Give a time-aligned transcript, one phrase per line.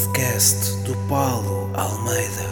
[0.00, 2.48] podcast do Paulo Almeida.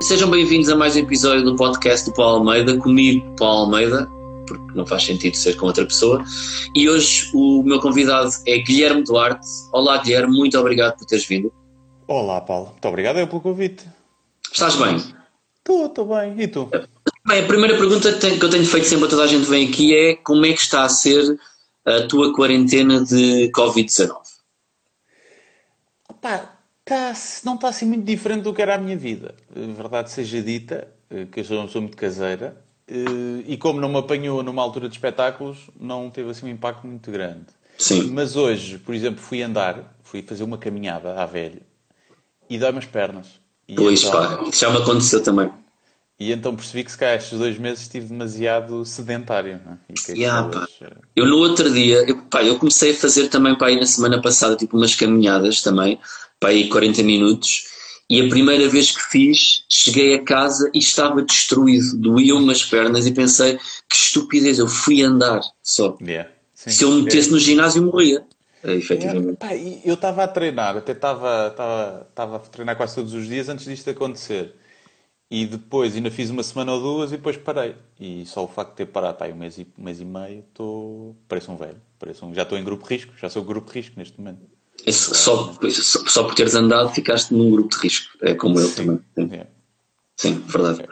[0.00, 4.08] Sejam bem-vindos a mais um episódio do podcast do Paulo Almeida, comigo, Paulo Almeida,
[4.46, 6.24] porque não faz sentido ser com outra pessoa.
[6.76, 9.48] E hoje o meu convidado é Guilherme Duarte.
[9.72, 11.52] Olá, Guilherme, muito obrigado por teres vindo.
[12.06, 12.68] Olá, Paulo.
[12.68, 13.84] Muito obrigado eu pelo convite.
[14.52, 15.02] Estás bem?
[15.58, 16.40] Estou, estou bem.
[16.40, 16.70] E tu?
[17.26, 19.68] Bem, a primeira pergunta que eu tenho feito sempre a toda a gente que vem
[19.68, 21.38] aqui é como é que está a ser
[21.84, 24.16] a tua quarentena de Covid-19?
[26.08, 27.12] Opa, tá,
[27.44, 29.34] não está assim muito diferente do que era a minha vida.
[29.50, 33.88] Verdade seja dita, eh, que eu sou uma pessoa muito caseira, eh, e como não
[33.88, 37.46] me apanhou numa altura de espetáculos, não teve assim um impacto muito grande.
[37.76, 38.10] Sim.
[38.12, 41.62] Mas hoje, por exemplo, fui andar, fui fazer uma caminhada à velha,
[42.48, 43.26] e dói-me as pernas.
[43.66, 45.50] E Pois então- pá, isso já me aconteceu também.
[46.18, 49.60] E então percebi que se calhar estes dois meses estive demasiado sedentário.
[49.64, 49.76] Não é?
[49.90, 53.28] E que Yeah, aquelas, eh, Eu no outro dia, eu, pá, eu comecei a fazer
[53.28, 56.00] também para aí na semana passada, tipo umas caminhadas também,
[56.40, 57.64] para aí 40 minutos,
[58.08, 63.06] e a primeira vez que fiz, cheguei a casa e estava destruído, doíam-me as pernas
[63.06, 65.98] e pensei, que estupidez, eu fui andar só.
[66.00, 66.70] yeah, sim.
[66.70, 68.24] Se eu me metesse no ginásio, morria.
[68.64, 69.36] É, efetivamente.
[69.36, 71.46] Pá, e eu estava a treinar, até estava
[72.14, 74.54] a treinar quase todos os dias antes disto acontecer.
[75.30, 77.74] E depois ainda fiz uma semana ou duas e depois parei.
[77.98, 80.44] E só o facto de ter parado pá, um, mês e, um mês e meio,
[80.48, 81.80] estou pareço um velho.
[81.98, 82.32] Pareço um...
[82.34, 84.40] Já estou em grupo de risco, já sou grupo de risco neste momento.
[84.86, 88.16] Esse- só, só, só por teres andado, ficaste num grupo de risco.
[88.22, 88.98] É como eu também.
[89.16, 89.50] Sim, Yeah.
[90.16, 90.86] sim verdade.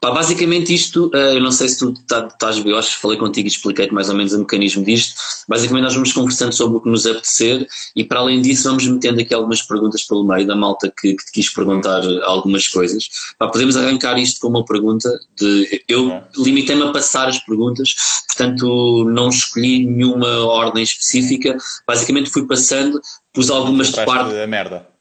[0.00, 3.00] Pá, basicamente isto, eh, eu não sei se tu tá- estás bem, eu acho que
[3.00, 5.14] falei contigo e expliquei-te mais ou menos o mecanismo disto.
[5.48, 9.20] Basicamente nós vamos conversando sobre o que nos apetecer e para além disso vamos metendo
[9.20, 13.08] aqui algumas perguntas pelo meio da malta que, que te quis perguntar algumas coisas.
[13.38, 17.94] Pá, podemos arrancar isto com uma pergunta de, eu limitei-me a passar as perguntas,
[18.26, 21.56] portanto não escolhi nenhuma ordem específica,
[21.86, 23.00] basicamente fui passando,
[23.32, 24.36] pus algumas de parte.
[24.38, 24.95] a merda.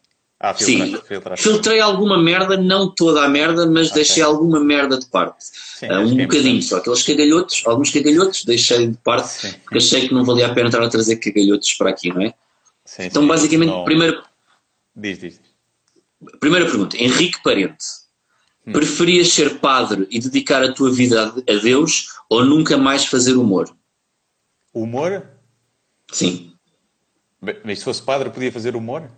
[0.47, 1.44] Ah, Sim, filtraste, filtraste.
[1.50, 5.44] filtrei alguma merda, não toda a merda, mas deixei alguma merda de parte.
[5.44, 6.78] Sim, acho um é bocadinho só.
[6.78, 9.53] Aqueles cagalhotos, alguns cagalhotos, deixei de parte, Sim.
[9.63, 12.34] porque achei que não valia a pena estar a trazer cagalhotos para aqui, não é?
[12.85, 14.23] Sim, Então, sim, basicamente, não- primeiro,
[14.95, 15.41] Diz, diz.
[16.39, 17.84] primeira pergunta: Henrique Parente,
[18.67, 18.72] Hum.
[18.73, 23.75] preferias ser padre e dedicar a tua vida a Deus ou nunca mais fazer humor?
[24.73, 25.23] Humor?
[26.11, 26.51] Sim.
[27.63, 29.09] Mas se fosse padre, podia fazer humor?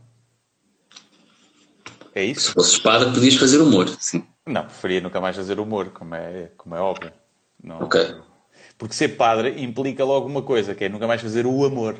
[2.17, 2.51] É Se isso?
[2.53, 3.87] fosses padre, podias fazer humor.
[3.99, 4.23] Sim.
[4.47, 7.11] Não, preferia nunca mais fazer humor, como é, como é óbvio.
[7.63, 8.15] Não- Ok.
[8.75, 11.95] Porque ser padre implica logo uma coisa, que é nunca mais fazer o amor.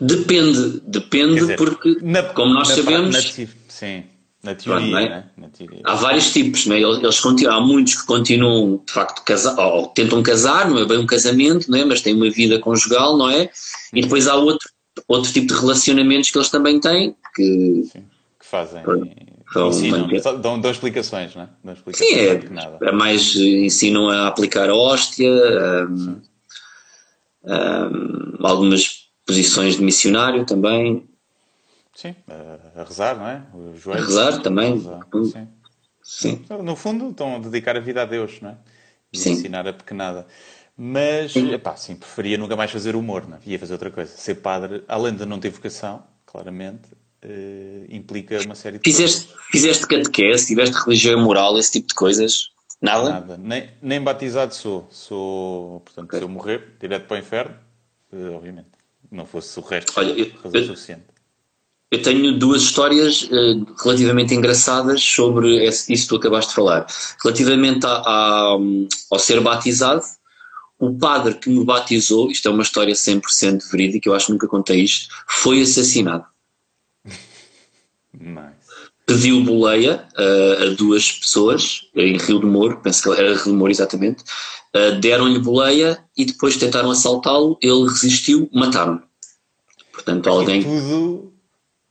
[0.00, 4.04] Depende, depende, dizer, porque, na- como nós na sabemos, na sim,
[4.42, 5.08] na teoria, não é?
[5.08, 5.24] né?
[5.36, 5.80] Na teoria.
[5.84, 6.80] há vários tipos, não é?
[6.80, 10.84] Eles, eles continuam, há muitos que continuam, de facto, casar, ou tentam casar, não é
[10.84, 11.84] bem um casamento, não é?
[11.84, 13.50] Mas têm uma vida conjugal, não é?
[13.92, 14.68] E depois há outro,
[15.08, 18.04] outro tipo de relacionamentos que eles também têm, que Sim,
[18.46, 18.82] que fazem.
[19.52, 21.48] São ensinam, manter- só dão, dão explicações, não é?
[21.64, 22.78] Dão explicações sim, que nada.
[22.84, 25.30] é, é mais ensinam a aplicar a hóstia,
[25.88, 26.20] hum,
[27.44, 31.08] hum, algumas posições de missionário também,
[31.94, 33.42] Sim, a, a rezar, não é?
[33.54, 34.06] Os a joelhos.
[34.06, 34.74] rezar também.
[34.74, 35.48] rezar, Sim.
[36.02, 36.44] Sim.
[36.62, 38.56] No fundo, estão a dedicar a vida a Deus, não é?
[39.12, 39.32] E Sim.
[39.32, 40.26] ensinar a pequenada.
[40.76, 43.40] Mas, epá, sim, preferia nunca mais fazer humor, não é?
[43.46, 44.14] Ia fazer outra coisa.
[44.14, 46.88] Ser padre, além de não ter vocação, claramente,
[47.28, 51.94] eh, implica uma série de Fizeste, fizeste catequese, tiveste religião e moral, esse tipo de
[51.94, 52.50] coisas?
[52.80, 53.00] Nada?
[53.02, 53.20] coisas.
[53.20, 53.36] Nada.
[53.42, 54.86] Nem, nem batizado sou.
[54.90, 56.18] Sou, portanto, Ok.
[56.18, 57.54] se eu morrer, direto para o inferno,
[58.12, 58.68] eh, obviamente.
[59.10, 61.04] Não fosse o resto Olha, eu- razão eu- suficiente.
[61.90, 66.86] Eu tenho duas histórias eh, relativamente engraçadas sobre esse- isso que tu acabaste de falar.
[67.22, 68.56] Relativamente a- a-
[69.10, 70.02] ao ser batizado,
[70.78, 74.48] o padre que me batizou, isto é uma história 100% verídica, eu acho que nunca
[74.48, 76.26] contei isto, foi assassinado.
[78.20, 78.86] Nice.
[79.06, 83.50] Pediu boleia eh, a duas pessoas em Rio de Moro, penso que era Rio de
[83.52, 84.24] Moro exatamente,
[84.74, 89.02] eh, deram-lhe boleia e depois tentaram assaltá-lo, ele resistiu, mataram-no.
[89.92, 91.32] Portanto, alguém E tudo,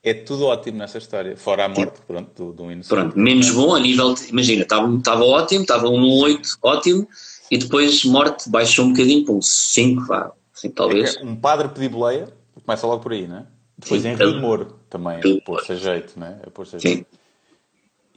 [0.04, 1.38] é tudo ótimo nessa história.
[1.38, 2.90] Fora a morte, pronto, do, do inocente.
[2.90, 4.14] Pronto, menos bom a nível.
[4.14, 7.08] de- imagina, estava estava ótimo, estava um 8, ótimo,
[7.50, 11.16] e depois morte baixou um bocadinho para um 5, vá, 5 É talvez.
[11.18, 12.28] que um padre pedir boleia,
[12.66, 13.46] começa logo por aí, não é?
[13.78, 14.10] Depois Sim.
[14.10, 16.40] em Rio de Moro também, a pôr-se a jeito, não é?
[16.46, 17.08] A pôr-se a Sim, jeito.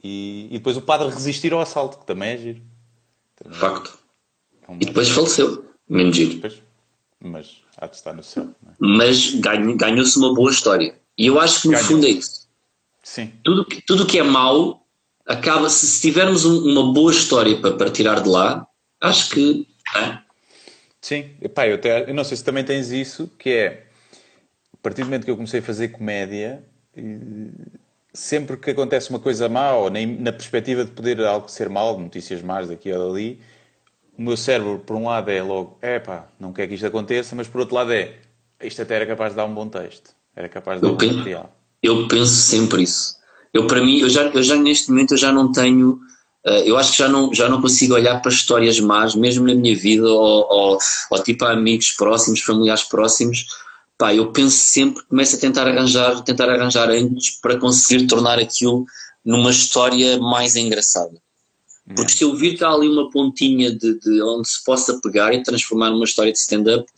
[0.03, 2.61] E, e depois o padre resistir ao assalto, que também é giro.
[3.35, 3.99] Também é- facto.
[4.67, 6.35] é um E depois faleceu, menos giro.
[6.35, 6.61] Depois,
[7.19, 8.75] mas há de estar no céu, não é?
[8.79, 10.97] Mas ganho- ganhou-se uma boa história.
[11.17, 12.47] E eu acho que no fundo é isso.
[13.03, 14.85] Sim, Tudo que, tudo que é mau
[15.25, 18.65] acaba, se, se tivermos um- uma boa história para, para tirar de lá,
[19.01, 19.67] acho que.
[19.95, 20.19] é?
[21.01, 23.88] Sim, Epá, eu, até, eu não sei se também tens isso, que é
[24.79, 26.63] a partir do momento que eu comecei a fazer comédia,
[26.95, 27.01] eh,
[28.13, 32.41] sempre que acontece uma coisa má, ou na perspectiva de poder algo ser mal, notícias
[32.41, 33.39] más daqui ou dali,
[34.17, 37.35] o meu cérebro, por um lado, é logo, é pá, não quer que isto aconteça,
[37.35, 38.15] mas por outro lado é,
[38.61, 41.17] isto até era capaz de dar um bom texto, era capaz de dar um bom
[41.17, 41.55] material.
[41.83, 43.17] Eu penso sempre isso.
[43.53, 45.99] Eu, para mim, eu já, eu já neste momento eu já não tenho
[46.45, 49.53] Uh, eu acho que já não, já não consigo olhar para histórias más, mesmo na
[49.53, 50.77] minha vida, ou, ou,
[51.11, 53.45] ou tipo a amigos próximos, familiares próximos.
[53.99, 58.85] Pá, eu penso sempre, começo a tentar arranjar, tentar arranjar ângulos para conseguir tornar aquilo
[59.25, 61.21] numa história mais engraçada.
[61.95, 65.33] Porque se eu vir que há ali uma pontinha de, de onde se possa pegar
[65.33, 66.89] e transformar numa história de stand-up,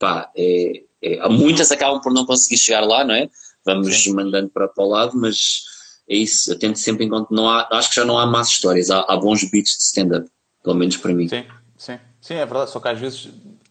[0.00, 3.30] pá, é, é, muitas acabam por não conseguir chegar lá, não é?
[3.64, 4.14] Vamos Sim.
[4.14, 5.62] mandando para, para o lado, mas
[6.08, 8.90] é isso, eu tento sempre enquanto não há, acho que já não há más histórias,
[8.90, 10.28] há, há bons beats de stand-up,
[10.64, 11.28] pelo menos para mim.
[11.28, 11.44] Sim,
[11.76, 13.28] sim, sim, é verdade, só que às vezes,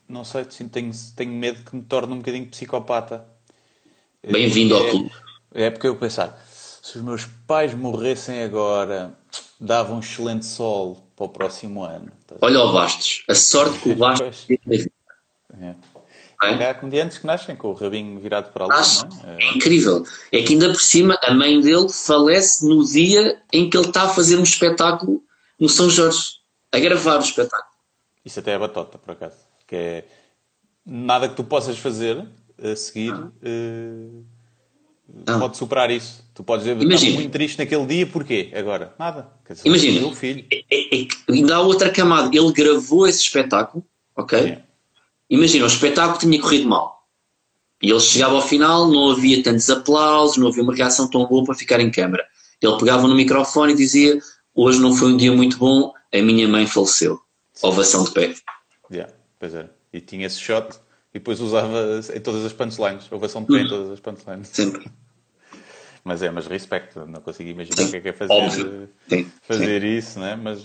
[0.08, 3.26] não sei, tenho, tenho medo que me torne um bocadinho psicopata.
[4.26, 5.12] Bem-vindo ao clube.
[5.54, 6.42] É, é porque eu pensar,
[6.82, 9.18] se os meus pais morressem agora,
[9.60, 12.12] dava um excelente sol para o próximo ano.
[12.42, 14.92] Olha o Bastos, a sorte que o Bastos teve.
[15.60, 15.76] É.
[16.44, 16.70] É?
[16.70, 18.82] Há comediantes que nascem com o rabinho virado para lá.
[19.26, 19.44] É?
[19.44, 19.56] é?
[19.56, 20.06] incrível.
[20.32, 24.04] É que ainda por cima a mãe dele falece no dia em que ele está
[24.04, 25.24] a fazer um espetáculo
[25.60, 26.36] no São Jorge,
[26.72, 27.72] a gravar o espetáculo.
[28.24, 29.47] Isso até é batota, por acaso.
[29.68, 30.06] Que é
[30.86, 32.26] nada que tu possas fazer
[32.64, 34.26] a seguir uh,
[35.40, 36.24] pode superar isso.
[36.34, 37.16] Tu podes dizer, Imagina.
[37.16, 38.52] muito triste naquele dia, porquê?
[38.54, 39.30] Agora, nada.
[39.64, 40.46] Imagina, o filho.
[40.52, 42.36] É, é, é, ainda há outra camada.
[42.36, 43.84] Ele gravou esse espetáculo,
[44.16, 44.60] ok?
[45.30, 46.98] Imagina, o espetáculo tinha corrido mal.
[47.82, 51.44] E ele chegava ao final, não havia tantos aplausos, não havia uma reação tão boa
[51.44, 52.26] para ficar em câmara.
[52.62, 54.20] Ele pegava no microfone e dizia:
[54.54, 57.20] Hoje não foi um dia muito bom, a minha mãe faleceu.
[57.62, 58.34] Ovação de pé.
[58.92, 59.70] Yeah, pois é.
[59.92, 60.78] E tinha esse shot
[61.14, 63.12] e depois usava em todas as punchlines.
[63.12, 63.70] Ovação de pé em uhum.
[63.70, 64.48] todas as punchlines.
[64.50, 64.90] Sempre.
[66.04, 69.82] Mas é, mas respeito, não consigo imaginar o que é, que é fazer, Sim, fazer
[69.82, 69.88] Sim.
[69.88, 70.40] isso, né?
[70.42, 70.64] mas,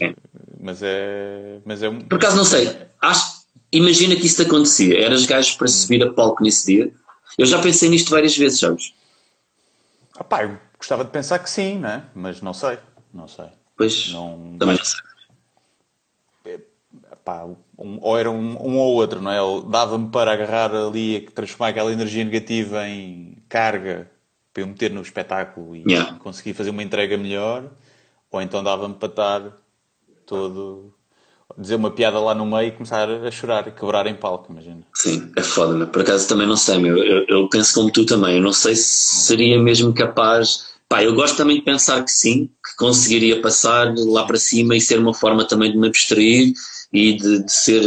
[0.61, 2.01] mas, é, mas é um.
[2.01, 3.43] Por acaso não sei, acho,
[3.73, 5.03] Imagina que isso te acontecia.
[5.03, 6.93] Eras gajo para subir a palco nesse dia.
[7.39, 8.93] Eu já pensei nisto várias vezes, sabes?
[10.15, 12.05] Ah, pá, eu gostava de pensar que sim, né?
[12.15, 12.79] Mas não sei.
[13.15, 13.47] Não sei.
[13.75, 15.01] Pois, não, também não sei.
[17.25, 17.45] Pá,
[17.79, 19.39] um, ou era um, um, ou outro, não é?
[19.71, 24.11] Dava-me para agarrar ali transformar aquela energia negativa em carga
[24.53, 26.19] para eu meter no espetáculo e yeah.
[26.19, 27.71] conseguir fazer uma entrega melhor,
[28.31, 29.43] ou então dava-me para estar
[30.27, 30.93] todo
[31.59, 34.83] dizer uma piada lá no meio e começar a chorar e quebrar em palco, imagina.
[34.95, 35.87] Sim, é foda, meu.
[35.87, 36.97] por acaso também não sei, meu.
[36.97, 40.73] Eu, eu, penso como tu também, eu não sei se seria mesmo capaz.
[40.89, 44.81] Pá, eu gosto também de pensar que sim, que conseguiria passar lá para cima e
[44.81, 46.53] ser uma forma também de me abstrair
[46.93, 47.83] e de, de ser,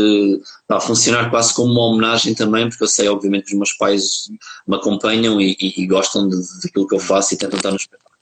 [0.68, 4.30] pá, funcionar quase como uma homenagem também, porque eu sei, obviamente, que os meus pais
[4.68, 8.16] me acompanham e, e, e gostam daquilo que eu faço e tentam estar no espetáculo.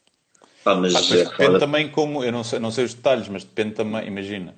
[0.62, 3.74] Pá, mas, é, depende também como, eu não sei, não sei os detalhes, mas depende
[3.74, 4.54] também, imagina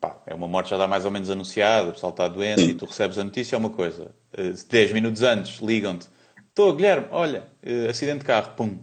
[0.00, 2.70] pá, é uma morte já está mais ou menos anunciada, o pessoal está doente Sim.
[2.70, 4.14] e tu recebes a notícia, é uma coisa.
[4.36, 6.06] Uh, eh, 10 minutos antes ligam-te:
[6.48, 8.78] Estou, Guilherme, olha, uh, acidente de carro, pum.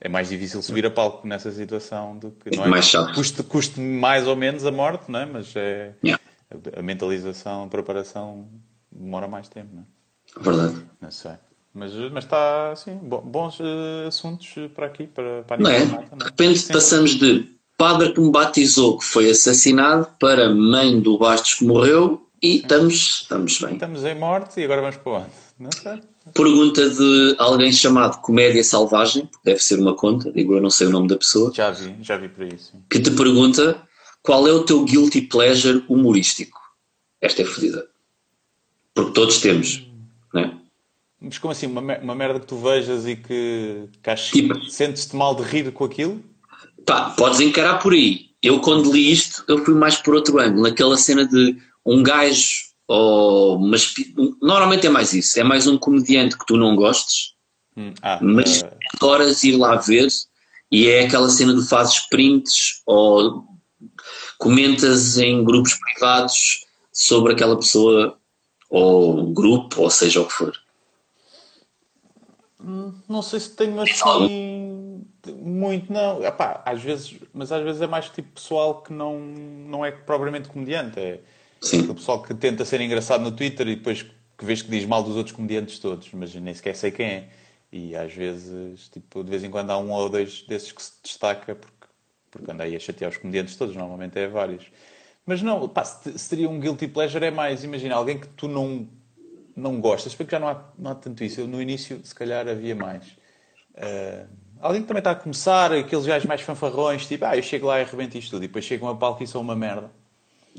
[0.00, 2.56] É mais difícil subir a palco nessa situação do que.
[2.56, 2.68] Não é?
[2.68, 3.14] Mais chato.
[3.14, 5.26] Custe, custe mais ou menos a morte, não é?
[5.26, 5.92] Mas é.
[6.02, 6.22] Yeah.
[6.76, 8.48] A, mentalização, a preparação
[8.90, 10.42] demora mais tempo, não é?
[10.42, 10.86] Verdade.
[11.00, 11.32] Não sei.
[11.74, 15.84] Mas, mas está, assim, bons uh, assuntos para aqui, para, para não é?
[15.84, 16.18] Mata, não é?
[16.18, 17.48] De repente passamos de
[17.78, 23.22] padre que me batizou que foi assassinado para mãe do Bastos que morreu e estamos,
[23.22, 23.74] estamos bem.
[23.74, 25.30] Estamos em morte e agora vamos para onde?
[25.58, 26.02] Não sei.
[26.34, 30.90] Pergunta de alguém chamado Comédia Selvagem, deve ser uma conta, digo eu não sei o
[30.90, 31.52] nome da pessoa.
[31.52, 32.72] Já vi, já vi por isso.
[32.88, 33.82] Que te pergunta
[34.22, 36.60] qual é o teu guilty pleasure humorístico?
[37.20, 37.86] Esta é fodida.
[38.94, 39.84] Porque todos temos,
[40.32, 40.54] não é?
[41.20, 41.66] Mas como assim?
[41.66, 45.84] Uma, uma merda que tu vejas e que, que tipo, sentes-te mal de rir com
[45.84, 46.22] aquilo?
[46.86, 48.30] Pá, podes encarar por aí.
[48.42, 52.71] Eu, quando li isto, eu fui mais por outro ângulo, naquela cena de um gajo,
[52.92, 53.94] ou mas
[54.42, 57.32] normalmente é mais isso, é mais um comediante que tu não gostes,
[57.74, 58.66] hum, ah, mas uh...
[58.94, 60.08] adoras ir lá ver,
[60.70, 63.46] e é aquela cena de fazes prints ou
[64.38, 68.18] comentas em grupos privados sobre aquela pessoa
[68.68, 70.52] ou grupo, ou seja o que for.
[72.60, 75.02] Hum, não sei se tenho assim
[75.40, 76.22] muito, não.
[76.22, 80.48] Epá, às vezes, mas às vezes é mais tipo pessoal que não, não é propriamente
[80.48, 81.00] comediante.
[81.00, 81.20] É
[81.88, 85.02] o pessoal que tenta ser engraçado no Twitter e depois que vês que diz mal
[85.02, 87.28] dos outros comediantes todos, mas nem sequer sei quem é.
[87.70, 90.92] E às vezes, tipo, de vez em quando há um ou dois desses que se
[91.02, 91.86] destaca porque,
[92.30, 94.66] porque anda aí a chatear os comediantes todos, normalmente é vários.
[95.24, 98.48] Mas não, pá, se, se teria um guilty pleasure é mais, imagina, alguém que tu
[98.48, 98.88] não,
[99.56, 101.40] não gostas, porque já não há, não há tanto isso.
[101.40, 103.06] Eu, no início, se calhar, havia mais.
[103.74, 104.26] Uh,
[104.60, 107.78] alguém que também está a começar, aqueles gajos mais fanfarrões, tipo, ah, eu chego lá
[107.78, 109.90] e arrebento isto tudo, e depois chego a palco e sou uma merda.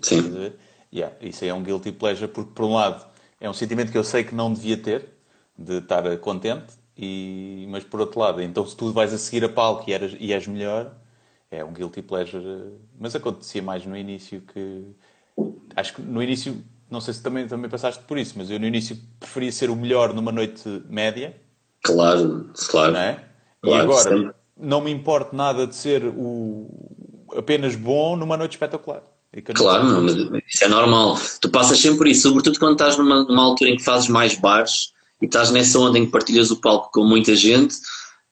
[0.01, 0.53] Sim.
[0.93, 3.03] Yeah, isso aí é um guilty pleasure, porque por um lado
[3.41, 5.09] é um sentimento que eu sei que não devia ter,
[5.57, 9.49] de estar contente, e, mas por outro lado, então se tu vais a seguir a
[9.49, 10.93] palco e, eras, e és melhor,
[11.49, 12.73] é um guilty pleasure.
[12.99, 14.83] Mas acontecia mais no início que.
[15.75, 18.65] Acho que no início, não sei se também, também passaste por isso, mas eu no
[18.65, 21.35] início preferia ser o melhor numa noite média.
[21.83, 22.93] Claro, claro.
[22.93, 23.23] Não é?
[23.61, 26.69] Claro, e agora, não me importa nada de ser o
[27.35, 29.01] apenas bom numa noite espetacular.
[29.41, 30.15] Claro, não, mas
[30.47, 31.19] isso é normal.
[31.41, 34.35] Tu passas sempre por isso, sobretudo quando estás numa, numa altura em que fazes mais
[34.35, 37.75] bares e estás nessa onda em que partilhas o palco com muita gente,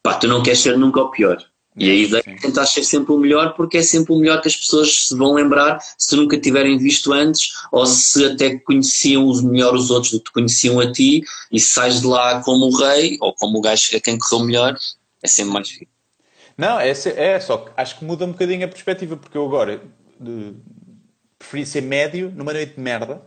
[0.04, 1.44] pá, tu não queres ser nunca o pior.
[1.76, 4.50] E a ideia é tentar ser sempre o melhor, porque é sempre o melhor que
[4.50, 9.42] as pessoas se vão lembrar se nunca tiverem visto antes, ou se até conheciam os
[9.42, 12.76] melhor os outros do que te conheciam a ti, e sais de lá como o
[12.76, 14.78] rei, ou como o gajo a quem correu melhor,
[15.24, 15.88] é sempre mais fixe.
[16.58, 19.82] Não, é, é só que acho que muda um bocadinho a perspectiva, porque eu agora
[21.42, 23.22] preferi ser médio numa noite de merda.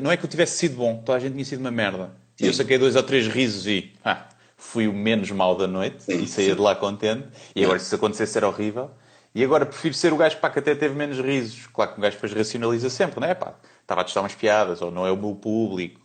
[0.00, 2.10] Não é que eu tivesse sido bom, toda a gente tinha sido uma merda.
[2.38, 6.02] E eu saquei dois ou três risos e ah, fui o menos mal da noite
[6.02, 6.54] Sim, e saía sim.
[6.54, 7.26] de lá contente.
[7.54, 8.90] E agora, se isso acontecesse, era horrível.
[9.34, 11.66] E agora prefiro ser o gajo pá, que até teve menos risos.
[11.66, 13.34] Claro que um gajo depois racionaliza sempre, não é?
[13.34, 16.00] Pá, estava a testar umas piadas, ou não é o meu público.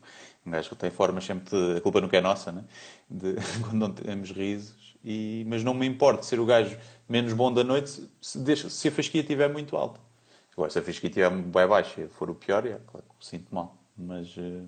[0.45, 1.77] Um gajo que tem formas sempre de.
[1.77, 2.63] A culpa nunca é nossa, né?
[3.09, 4.95] De, quando não temos risos.
[5.03, 6.77] E, mas não me importa ser o gajo
[7.07, 7.89] menos bom da noite
[8.21, 9.99] se, se a fasquia estiver muito alta.
[10.61, 13.25] Agora, se a fasquia estiver bem baixa e for o pior, é claro que me
[13.25, 13.75] sinto mal.
[13.97, 14.35] Mas.
[14.37, 14.61] eh,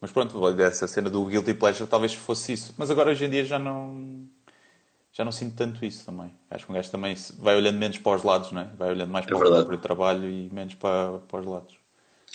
[0.00, 2.74] mas pronto, dessa cena do guilty pleasure talvez fosse isso.
[2.78, 4.26] Mas agora hoje em dia já não
[5.12, 6.32] já não sinto tanto isso também.
[6.50, 8.70] Acho que um gajo também vai olhando menos para os lados, não é?
[8.78, 11.74] Vai olhando mais para o próprio trabalho e menos para, para os lados.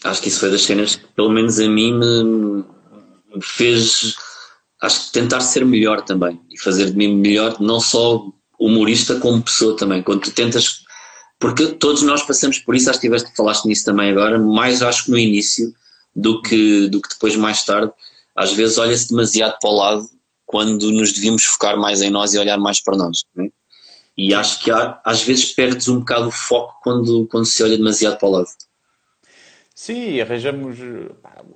[0.03, 2.63] Acho que isso foi das cenas que, pelo menos a mim, me,
[3.33, 4.15] me fez
[4.81, 8.23] acho que tentar ser melhor também e fazer de mim melhor, não só
[8.59, 10.03] humorista, como pessoa também.
[10.03, 10.84] Quando tu tentas.
[11.39, 15.05] Porque todos nós passamos por isso, acho que tiveste, falaste nisso também agora, mais acho
[15.05, 15.73] que no início
[16.15, 17.91] do que, do que depois mais tarde.
[18.35, 20.09] Às vezes olha-se demasiado para o lado
[20.45, 23.23] quando nos devíamos focar mais em nós e olhar mais para nós.
[23.37, 23.49] é?
[24.17, 27.77] E acho que há- às vezes perdes um bocado o foco quando, quando se olha
[27.77, 28.47] demasiado para o lado.
[29.73, 30.77] Sim, arranjamos.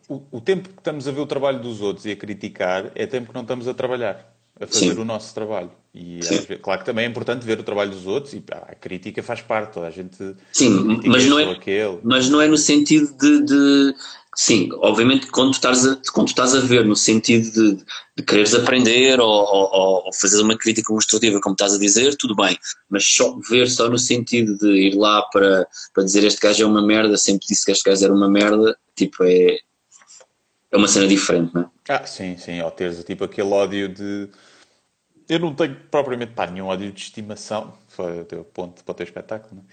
[0.09, 3.07] O, o tempo que estamos a ver o trabalho dos outros e a criticar é
[3.07, 4.99] tempo que não estamos a trabalhar, a fazer Sim.
[4.99, 5.71] o nosso trabalho.
[5.93, 8.75] E às vezes- claro que também é importante ver o trabalho dos outros e a
[8.75, 10.17] crítica faz parte, toda a gente.
[10.51, 10.69] Sim,
[11.05, 11.99] mas não é, aquele.
[12.03, 13.95] mas não é no sentido de, de-
[14.35, 17.83] sim, obviamente quando tu estás a, quando estás a ver no sentido de,
[18.17, 22.15] de quereres aprender ou, ou, ou- ou fazer uma crítica construtiva, como estás a dizer,
[22.17, 22.57] tudo bem,
[22.89, 26.65] mas só ver só no sentido de ir lá para, para dizer este gajo é
[26.67, 29.57] uma merda, sempre disse que este gajo era uma merda, tipo, é,
[30.71, 31.65] é uma cena diferente, não é?
[31.89, 34.29] Ah, sim, sim, ou teres tipo aquele ódio de.
[35.29, 38.95] Eu não tenho propriamente pá, nenhum ódio de estimação, foi o teu ponto para o
[38.95, 39.63] teu espetáculo, né?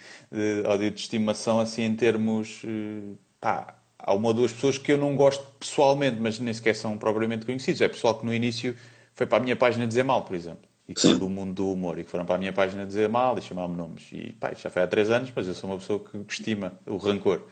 [0.63, 2.63] de ódio de estimação assim em termos.
[2.65, 6.75] eh, Pá, há uma ou duas pessoas que eu não gosto pessoalmente, mas nem sequer
[6.75, 7.81] são propriamente conhecidos.
[7.81, 8.77] É pessoal que no início
[9.15, 11.73] foi para a minha página dizer mal, por exemplo, e que são do mundo do
[11.73, 14.09] humor e que foram para a minha página dizer mal e chamar-me nomes.
[14.13, 16.97] E pá, já foi há três anos, mas eu sou uma pessoa que estima o
[16.97, 17.43] rancor.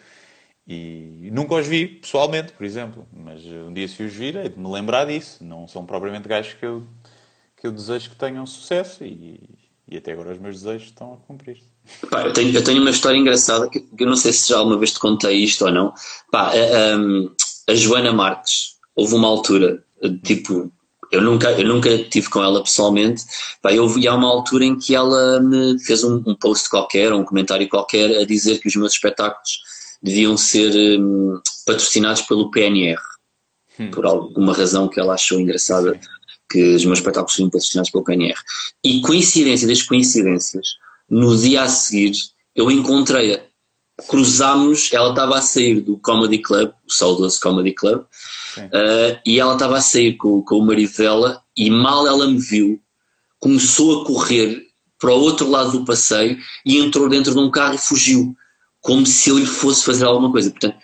[0.66, 4.58] E nunca os vi pessoalmente, por exemplo, mas um dia se os vir, é de
[4.58, 5.44] me lembrar disso.
[5.44, 6.86] Não são propriamente gajos que eu,
[7.64, 9.40] que eu desejo que tenham sucesso e,
[9.88, 11.62] e até agora os meus desejos estão a cumprir.
[12.10, 14.58] Pá, eu, tenho, eu tenho uma história engraçada que, que eu não sei se já
[14.58, 15.94] alguma vez te contei isto ou não.
[16.30, 19.82] Pá, a, a- a Joana Marques, houve uma altura,
[20.22, 20.70] tipo,
[21.10, 23.22] eu nunca, eu nunca tive com ela pessoalmente,
[23.62, 27.14] pá, eu vi há uma altura em que ela me fez um, um post qualquer,
[27.14, 29.60] um comentário qualquer, a dizer que os meus espetáculos
[30.02, 33.00] deviam ser hum, patrocinados pelo PNR,
[33.90, 35.98] por alguma razão que ela achou engraçada
[36.50, 38.38] que os meus espetáculos seriam patrocinados pelo PNR.
[38.82, 40.76] E coincidência das coincidências,
[41.08, 42.12] no dia a seguir,
[42.54, 43.42] eu encontrei-a,
[44.08, 48.04] cruzámos, ela estava a sair do Comedy Club, o saudoso Comedy Club,
[48.58, 52.38] eh, e ela estava a sair com, com o marido dela, e mal ela me
[52.38, 52.80] viu,
[53.38, 54.66] começou a correr
[54.98, 58.34] para o outro lado do passeio e entrou dentro de um carro e fugiu,
[58.80, 60.50] como se eu lhe fosse fazer alguma coisa.
[60.50, 60.76] Portanto,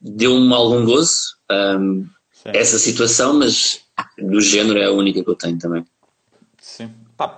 [0.00, 2.50] deu-me algum gozo hum, Sim.
[2.52, 3.80] essa situação, mas
[4.18, 5.84] do género é a única que eu tenho também.
[6.58, 6.90] Sim.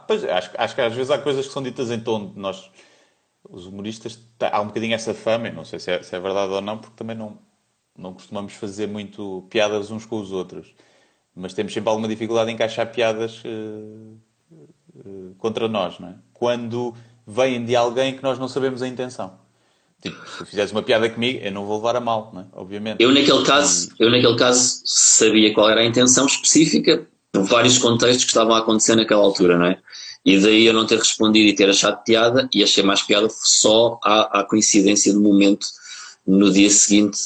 [0.07, 2.71] Pois, acho, acho que às vezes há coisas que são ditas em tom de nós,
[3.49, 6.53] os humoristas, tá- há um bocadinho essa fama, não sei se é, se é verdade
[6.53, 7.39] ou não, porque também não,
[7.97, 10.75] não costumamos fazer muito piadas uns com os outros.
[11.35, 14.57] Mas temos sempre alguma dificuldade em encaixar piadas eh,
[15.05, 16.15] eh, contra nós, não é?
[16.33, 16.95] Quando
[17.27, 19.39] vêm de alguém que nós não sabemos a intenção.
[20.11, 22.45] Tipo, se tu fizeres uma piada comigo, eu não vou levar a mal, não é?
[22.53, 23.03] obviamente.
[23.03, 28.25] Eu naquele caso, eu naquele caso sabia qual era a intenção específica por vários contextos
[28.25, 29.79] que estavam a acontecer naquela altura, não é?
[30.25, 33.99] E daí eu não ter respondido e ter achado piada e achei mais piada só
[34.03, 35.67] à, à coincidência do momento
[36.27, 37.19] no dia seguinte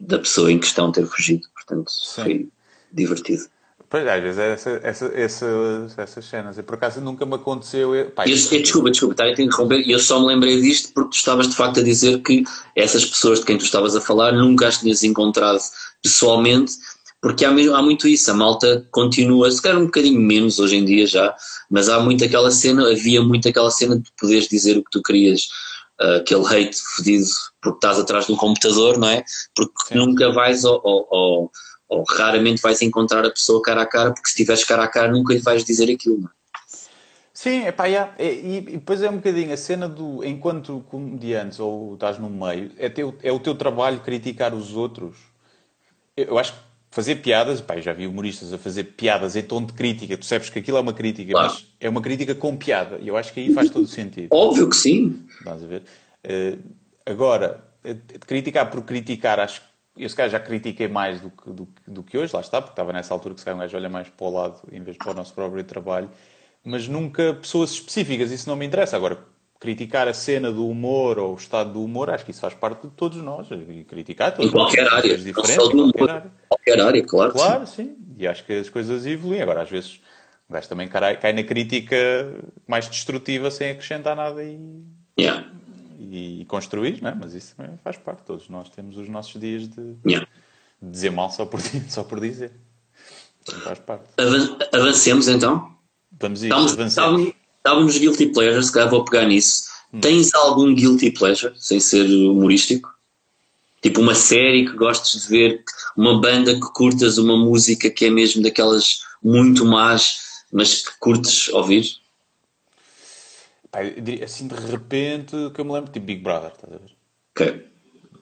[0.00, 1.46] da pessoa em questão ter fugido.
[1.54, 2.22] Portanto, Sim.
[2.22, 2.48] foi
[2.92, 3.44] divertido.
[3.90, 6.56] Pois, às vezes é essa, essa, essas, essas cenas.
[6.56, 7.92] E por acaso nunca me aconteceu.
[7.92, 10.92] eu- E eu, eu- desculpa, desculpa, estar a te interromper, eu só me lembrei disto
[10.94, 12.44] porque tu estavas de facto a dizer que
[12.76, 15.58] essas pessoas de quem tu estavas a falar nunca as tinhas encontrado
[16.00, 16.72] pessoalmente,
[17.20, 20.84] porque há, há muito isso, a malta continua, se calhar um bocadinho menos hoje em
[20.84, 21.34] dia já,
[21.68, 25.02] mas há muito aquela cena, havia muito aquela cena de poderes dizer o que tu
[25.02, 25.48] querias,
[26.00, 27.26] ah, aquele hate fedido
[27.60, 29.22] porque estás atrás de um computador, não é?
[29.54, 29.96] Porque Sim.
[29.96, 31.52] nunca vais ao, ao- ao-
[31.90, 35.10] ou raramente vais encontrar a pessoa cara a cara, porque se estiveres cara a cara
[35.10, 36.40] nunca lhe vais dizer aquilo, não é?
[37.34, 38.12] Sim, epá, yeah.
[38.18, 42.28] É, e, e depois é um bocadinho a cena do enquanto comediante ou estás no
[42.28, 45.16] meio, é, teu, é o teu trabalho criticar os outros.
[46.16, 46.58] Eu, acho que
[46.90, 50.50] fazer piadas, pá, já vi humoristas a fazer piadas em tom de crítica, tu sabes
[50.50, 51.48] que aquilo é uma crítica, Claro.
[51.48, 54.28] mas é uma crítica com piada, e eu acho que aí faz todo o sentido.
[54.30, 55.82] Óbvio que sim, Estás a ver?
[56.22, 56.58] Eh,
[57.06, 59.69] agora, eh, criticar por criticar, acho que
[60.02, 62.72] eu se calhar já critiquei mais do que, do, do que hoje, lá está, porque
[62.72, 64.96] estava nessa altura que se calhar um gajo olha mais para o lado em vez
[64.96, 66.10] para o nosso próprio trabalho,
[66.64, 68.96] mas nunca pessoas específicas, isso não me interessa.
[68.96, 69.18] Agora,
[69.58, 72.86] criticar a cena do humor ou o estado do humor, acho que isso faz parte
[72.86, 76.02] de todos nós, e criticar todos em qualquer nós, área, não só em do qualquer
[76.02, 76.30] humor, área.
[76.48, 77.32] qualquer área, claro.
[77.32, 77.44] que sim.
[77.44, 77.96] Claro, sim.
[78.18, 79.42] E acho que as coisas evoluem.
[79.42, 80.00] Agora, às vezes,
[80.48, 81.96] o gajo também cai, cai na crítica
[82.66, 84.58] mais destrutiva sem acrescentar nada e,
[85.20, 85.46] Yeah,
[86.00, 87.14] e, construir, não é?
[87.14, 88.22] Mas isso também faz parte.
[88.24, 90.26] Todos nós temos os nossos dias de, yeah.
[90.80, 92.52] de dizer mal só por, só por dizer.
[93.64, 94.04] Faz parte.
[94.18, 95.74] Avan- Avancemos então.
[96.18, 97.32] Vamos ir, Estávamos, avancemos.
[97.56, 99.64] estávamos, guilty pleasures, se calhar vou pegar nisso.
[99.92, 100.00] Hum.
[100.00, 102.94] Tens algum guilty pleasure, sem ser humorístico?
[103.82, 105.64] Tipo uma série que gostes de ver,
[105.96, 110.18] uma banda que curtas, uma música que é mesmo daquelas muito más,
[110.52, 111.99] mas que curtes ouvir?
[113.70, 116.90] Pá, diria, assim, de repente, que eu me lembro, tipo Big Brother, estás a ver?
[117.32, 117.66] Ok.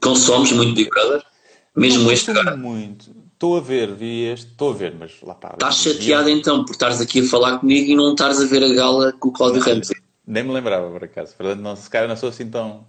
[0.03, 1.23] Consomes muito Big Brother?
[1.75, 2.57] Mesmo Não este cara?
[2.57, 3.11] muito.
[3.33, 5.51] Estou a ver, vi este, estou a ver, mas lá está.
[5.53, 8.75] Estás chateado então por estares aqui a falar comigo e não estares a ver a
[8.75, 9.89] gala com o Cláudio Ramos?
[10.27, 11.37] Nem me lembrava, por acaso.
[11.37, 12.85] Portanto, não, se calhar não sou assim tão.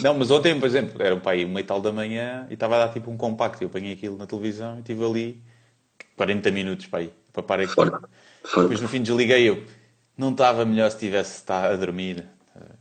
[0.00, 2.76] Não, mas ontem, por exemplo, era um pai uma e tal da manhã e estava
[2.76, 3.62] a dar tipo um compacto.
[3.62, 5.42] Eu apanhei aquilo na televisão e estive ali
[6.16, 7.68] 40 minutos para ir, para parar.
[7.68, 8.00] Fora.
[8.42, 8.62] Fora.
[8.62, 9.62] Depois no fim desliguei eu.
[10.16, 12.26] Não estava melhor se tivesse estado a dormir.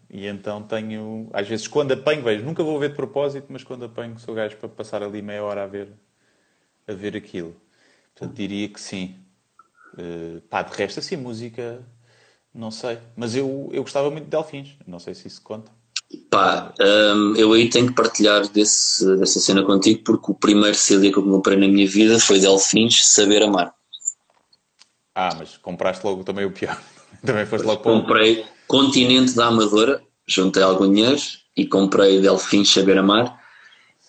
[0.10, 1.30] E então tenho.
[1.32, 4.58] Às vezes, quando apanho, vejo, nunca vou ver de propósito, mas quando apanho, sou gajo
[4.58, 5.88] para passar ali meia hora a ver,
[6.86, 7.56] a ver aquilo.
[8.13, 9.15] Portanto, diria que sim.
[9.94, 11.82] Uh, pá, de resto, assim, música,
[12.54, 12.98] não sei.
[13.15, 14.76] Mas eu, eu gostava muito de Delfins.
[14.86, 15.72] Não sei se isso conta.
[16.30, 21.10] Pá, hum, eu aí tenho que partilhar desse, dessa cena contigo porque o primeiro CD
[21.10, 23.74] que eu comprei na minha vida foi Delfins Saber Amar.
[25.15, 26.78] Ah, mas compraste logo também o pior.
[27.25, 27.91] Também foste logo para.
[27.93, 31.19] Comprei Continente da Amadora, juntei algum dinheiro
[31.57, 33.39] e comprei Delfins Saber Amar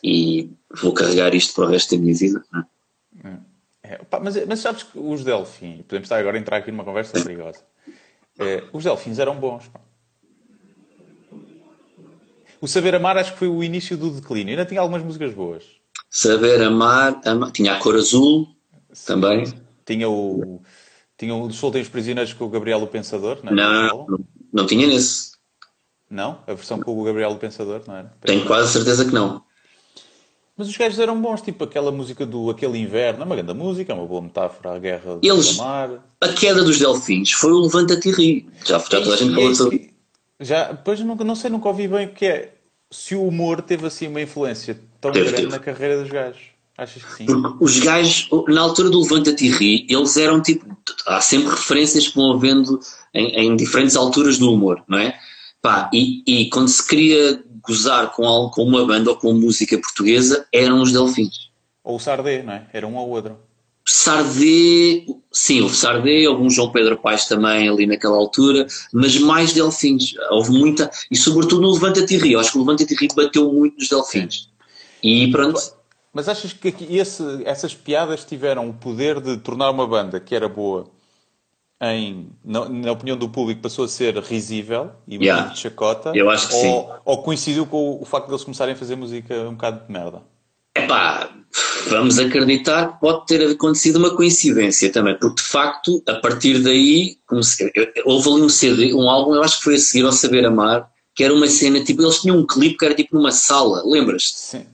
[0.02, 2.42] e vou carregar isto para o resto da minha vida.
[3.24, 3.36] é?
[3.82, 6.84] É, pá, mas, mas sabes que os Delfins, podemos estar agora a entrar aqui numa
[6.84, 7.60] conversa perigosa.
[8.38, 9.66] É, os Delfins eram bons.
[9.68, 9.80] pá.
[12.60, 14.52] O Saber Amar acho que foi o início do declínio.
[14.52, 15.64] Ainda tinha algumas músicas boas.
[16.08, 18.46] Saber Amar, ama- tinha a cor azul
[19.04, 19.44] também.
[19.84, 20.62] Tinha o.
[21.22, 23.54] Tinha o Soltem os Prisioneiros com o Gabriel o Pensador, não é?
[23.54, 24.18] Não, não,
[24.52, 25.30] não, tinha nesse.
[26.10, 26.40] Não?
[26.48, 28.12] A versão com o Gabriel o Pensador, não era?
[28.22, 29.40] Tenho quase certeza que não.
[30.56, 33.92] Mas os gajos eram bons, tipo aquela música do Aquele Inverno, é uma grande música,
[33.92, 35.90] é uma boa metáfora à guerra do Eles- mar.
[36.20, 38.48] A queda dos Delfins foi o Levanta-te e ri.
[38.64, 39.94] Já, já toda a gente é falou isso sobre
[40.40, 42.52] Já, depois nunca, não sei, nunca ouvi bem o que é.
[42.90, 45.52] Se o humor teve assim uma influência tão Teve, grande teve.
[45.52, 46.50] na carreira dos gajos.
[46.76, 47.26] Achas que sim?
[47.26, 50.71] Porque os gajos, na altura do Levanta-te e ri, eles eram tipo.
[51.06, 52.80] Há sempre referências que vão havendo
[53.14, 55.18] em, em diferentes alturas do humor, não é?
[55.60, 59.78] Pá, e, e quando se queria gozar com, algo, com uma banda ou com música
[59.78, 61.50] portuguesa, eram os Delfins.
[61.84, 62.66] Ou o Sardê, não é?
[62.72, 63.36] Era um ou outro.
[63.84, 69.52] Sardê, sim, houve Sardê, houve um João Pedro Paes também ali naquela altura, mas mais
[69.52, 70.14] Delfins.
[70.30, 72.32] Houve muita, e sobretudo no Levanta-te ri.
[72.32, 74.48] Eu acho que o Levanta-te e ri bateu muito nos Delfins.
[75.02, 75.60] E pronto,
[76.12, 80.48] Mas achas que esse- essas piadas tiveram o poder de tornar uma banda que era
[80.48, 80.86] boa
[81.80, 85.42] em, na, na opinião do público, passou a ser risível e Yeah.
[85.42, 86.12] muito de chacota?
[86.14, 88.94] Eu acho que ou, Ou coincidiu com o, o facto de eles começarem a fazer
[88.94, 90.22] música um bocado de merda?
[90.76, 91.28] Epá,
[91.88, 97.16] vamos acreditar que pode ter acontecido uma coincidência também, porque de facto, a partir daí,
[97.26, 97.72] comecei-
[98.04, 100.88] houve ali um CD, um álbum, eu acho que foi a seguir ao Saber Amar,
[101.14, 104.38] que era uma cena, tipo, eles tinham um clipe que era tipo numa sala, lembras-te?
[104.38, 104.66] Sim.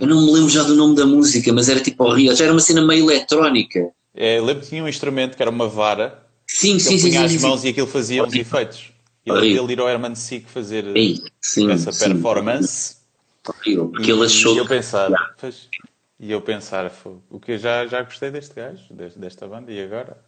[0.00, 2.52] Eu não me lembro já do nome da música, mas era tipo horrível, já era
[2.52, 3.90] uma cena meio eletrónica.
[4.14, 7.20] É, lembro que tinha um instrumento que era uma vara, Sim, que sim, sim, punha
[7.20, 7.46] sim, as sim, sim.
[7.46, 8.92] mãos e aquilo fazia uns efeitos.
[9.24, 9.64] E ele Horrível.
[9.64, 12.08] ele ir ao Herman Sick fazer Ei, sim, essa sim.
[12.10, 12.96] performance.
[13.46, 15.36] Horrível, porque E, ele achou e eu pensar,
[16.18, 18.82] e eu pensar, "Fogo, o que eu já, já gostei deste gajo,
[19.16, 20.18] desta banda, e agora?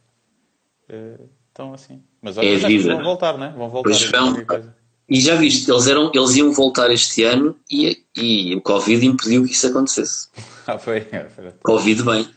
[0.88, 2.02] Eh, Estão assim.
[2.22, 3.52] Mas olha, É vão voltar, né?
[3.54, 4.34] Vão voltar Pois vão.
[5.12, 9.44] E já viste, eles, eram, eles iam voltar este ano e, e o Covid impediu
[9.44, 10.28] que isso acontecesse.
[10.64, 11.52] Ah, foi, foi.
[11.64, 12.28] Covid bem,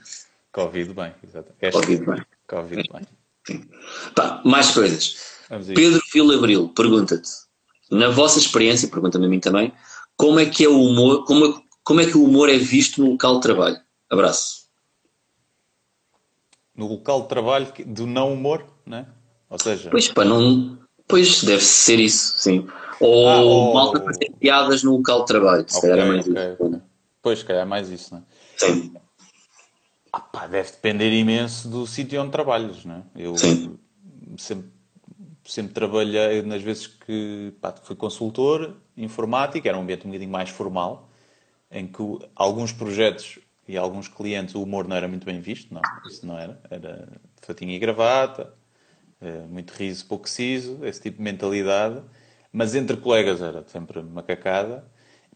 [0.52, 1.52] Covid bem, exato.
[1.62, 2.26] Esta- Covid bem.
[2.48, 3.62] Covid bem.
[4.16, 5.16] Pá, mais coisas.
[5.76, 7.30] Pedro Vilabril pergunta-te,
[7.92, 9.72] na vossa experiência, pergunta-me a mim também,
[10.18, 13.12] como é que é o humor, como, como é que o humor é visto no
[13.12, 13.78] local de trabalho?
[14.10, 14.66] Abraço.
[16.76, 19.06] No local de trabalho do não humor, né?
[19.52, 20.80] Ou seja, Pois pá, não.
[21.08, 22.68] Pois deve ser isso, sim.
[23.00, 26.28] Ou Ah, ou- malta fazer piadas no local de trabalho, se ok, calhar é mais
[26.28, 26.64] ok, isso.
[26.64, 26.80] ok.
[27.22, 28.24] Pois, se calhar é mais isso, né?
[28.58, 28.92] Sim,
[30.12, 33.04] Ah, pá, deve depender imenso do sítio onde trabalhas, né?
[33.16, 33.78] Eu Sim.
[34.38, 34.70] sempre,
[35.46, 40.50] sempre trabalhei, nas vezes que pá, fui consultor informático, era um ambiente um bocadinho mais
[40.50, 41.10] formal,
[41.72, 42.02] em que
[42.36, 46.38] alguns projetos e alguns clientes o humor não era muito bem visto, não, isso não
[46.40, 46.62] era.
[46.70, 47.10] Era
[47.42, 48.54] fatinha e gravata,
[49.50, 52.02] muito riso, pouco siso, esse tipo de mentalidade.
[52.52, 54.86] Mas entre colegas era sempre macacada.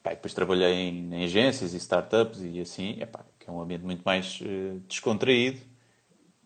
[0.02, 3.60] Pá, e depois trabalhei em, em agências e startups e assim, epá, que é um
[3.60, 5.60] ambiente muito mais eh, descontraído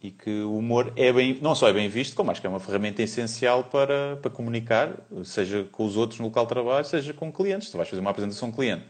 [0.02, 2.50] e que o humor é bem, não só é bem visto, como acho que é
[2.50, 7.14] uma ferramenta essencial para, para comunicar, seja com os outros no local de trabalho, seja
[7.14, 7.70] com clientes.
[7.70, 8.86] Tu vais fazer uma apresentação a um cliente,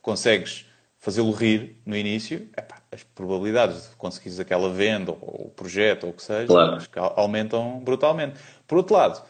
[0.00, 0.66] consegues
[0.98, 6.10] fazê-lo rir no início, epá, as probabilidades de conseguires aquela venda ou o projeto ou
[6.10, 6.78] o que seja, Claro.
[7.16, 8.38] aumentam brutalmente.
[8.66, 9.22] Por outro lado,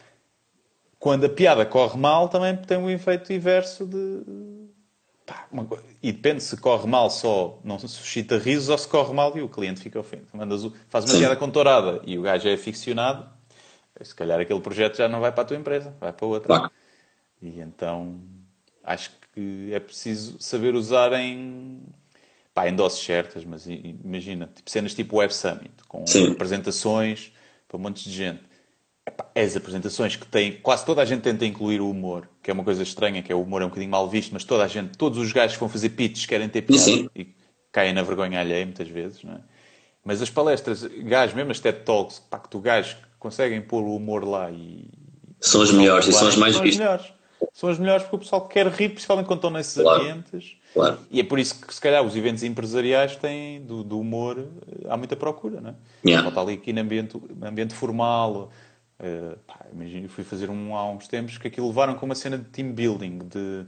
[0.99, 4.21] quando a piada corre mal, também tem um efeito inverso de.
[5.25, 9.35] pá, co- e depende se corre mal só não suscita risos ou se corre mal
[9.37, 10.29] e o cliente fica ofendido.
[10.33, 11.19] Mandas o- faz uma Sim.
[11.19, 13.27] piada com tourada e o gajo é aficionado,
[14.01, 16.47] se calhar aquele projeto já não vai para a tua empresa, vai para outra.
[16.47, 16.71] Claro.
[17.41, 18.19] E então
[18.83, 21.81] acho que é preciso saber usar em,
[22.55, 26.31] pá, em doses certas, mas imagina, tipo, cenas tipo Web Summit, com Sim.
[26.31, 27.33] apresentações
[27.67, 28.41] para um monte de gente.
[29.05, 32.53] Epá, as apresentações que têm, quase toda a gente tenta incluir o humor, que é
[32.53, 34.67] uma coisa estranha, que é o humor é um bocadinho mal visto, mas toda a
[34.69, 37.09] gente, todos os gajos que vão fazer pitches querem ter piada Sim.
[37.13, 37.27] e
[37.73, 39.39] caem na vergonha alheia muitas vezes, não é?
[40.03, 43.95] Mas as palestras, gajos, mesmo as TED Talks, pá, que tu gajos conseguem pôr o
[43.95, 44.87] humor lá e
[45.41, 47.11] São as melhores e são as mais vistas.
[47.53, 50.01] São as melhores porque o pessoal quer rir, principalmente quando estão nesses Claro.
[50.01, 50.57] ambientes.
[50.73, 50.99] Claro.
[51.09, 54.87] E é por isso que, se calhar, os eventos empresariais têm, do, do humor, eh,
[54.89, 55.75] há muita procura, não é?
[56.05, 56.27] Yeah.
[56.27, 58.51] Está ali aqui no ambiente, no ambiente formal.
[58.99, 62.37] eh, pá, imagino, fui fazer um há uns tempos que aquilo levaram com uma cena
[62.37, 63.65] de team building, de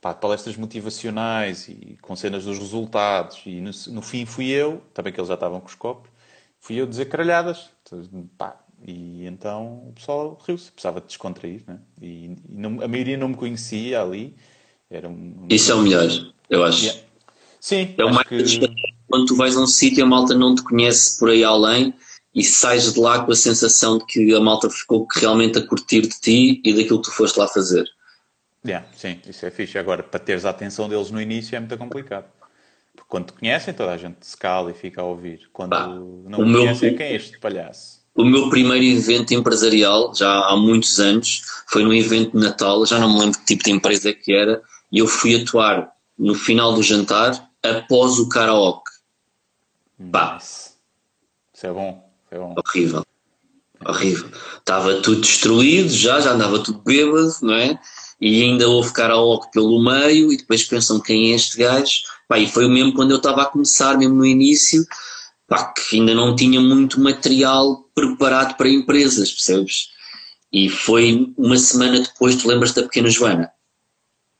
[0.00, 3.40] pá, palestras motivacionais e com cenas dos resultados.
[3.46, 6.10] E no, no fim fui eu, também que eles já estavam com os copos,
[6.60, 7.70] fui eu dizer caralhadas.
[8.38, 11.78] Pá, e então o pessoal riu-se, precisava de descontrair, né?
[12.00, 14.34] E, e não- a maioria não me conhecia ali.
[14.90, 16.08] Era um, Isso é o melhor,
[16.48, 16.84] eu acho.
[16.84, 17.02] Yeah.
[17.60, 18.36] Sim, É o mais que...
[19.08, 21.92] quando tu vais a um sítio a malta não te conhece por aí além
[22.34, 26.02] e sais de lá com a sensação de que a malta ficou realmente a curtir
[26.02, 27.84] de ti e daquilo que tu foste lá fazer.
[28.64, 29.78] Yeah, sim, isso é fixe.
[29.78, 32.26] Agora, para teres a atenção deles no início é muito complicado.
[32.94, 35.48] Porque quando te conhecem, toda a gente se cala e fica a ouvir.
[35.52, 37.95] Quando Pá, não o me meu- conhecem, quem é este palhaço?
[38.16, 42.98] O meu primeiro evento empresarial, já há muitos anos, foi num evento de Natal, já
[42.98, 46.74] não me lembro que tipo de empresa que era, e eu fui atuar no final
[46.74, 48.90] do jantar após o karaoke.
[50.10, 50.38] Pá.
[50.38, 52.10] Isso é bom.
[52.24, 52.54] Isso é bom.
[52.56, 53.04] Horrível.
[53.84, 54.30] Horrível.
[54.58, 57.78] Estava tudo destruído já, já andava tudo bêbado, não é?
[58.18, 62.00] E ainda houve karaoke pelo meio e depois pensam quem é este gajo.
[62.26, 64.84] Pá, e foi mesmo quando eu estava a começar, mesmo no início,
[65.46, 69.88] pá, que ainda não tinha muito material preparado para empresas, percebes?
[70.52, 73.50] E foi uma semana depois, tu lembras da pequena Joana?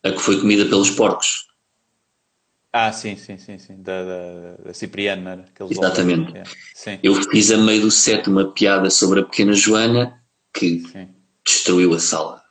[0.03, 1.47] A que foi comida pelos porcos.
[2.73, 3.83] Ah, sim, sim, sim, sim.
[3.83, 5.45] Da, da, da Cipriano, não era?
[5.71, 6.42] Exatamente.
[6.75, 11.09] Sim, Eu fiz a meio do set uma piada sobre a pequena Joana que sim.
[11.45, 12.42] destruiu a sala.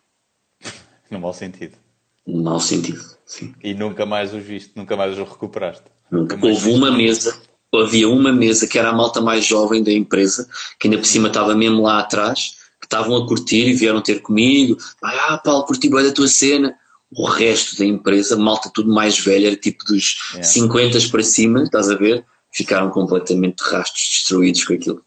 [1.11, 1.77] No mau sentido.
[2.25, 2.99] No mau sentido.
[3.27, 3.53] Sim.
[3.63, 5.83] E nunca mais os viste, nunca mais os recuperaste.
[6.09, 6.35] Nunca.
[6.43, 7.39] Houve uma mesa,
[7.79, 10.47] havia uma mesa que era a malta mais jovem da empresa,
[10.79, 14.21] que ainda por cima estava mesmo lá atrás, que estavam a curtir e vieram ter
[14.21, 14.77] comigo.
[15.03, 16.75] Ah, Paulo, curti bem da tua cena.
[17.11, 20.43] O resto da empresa, malta tudo mais velha, era tipo dos Yeah.
[20.43, 22.25] 50 para cima, estás a ver?
[22.51, 25.05] Ficaram completamente de rastos destruídos com aquilo.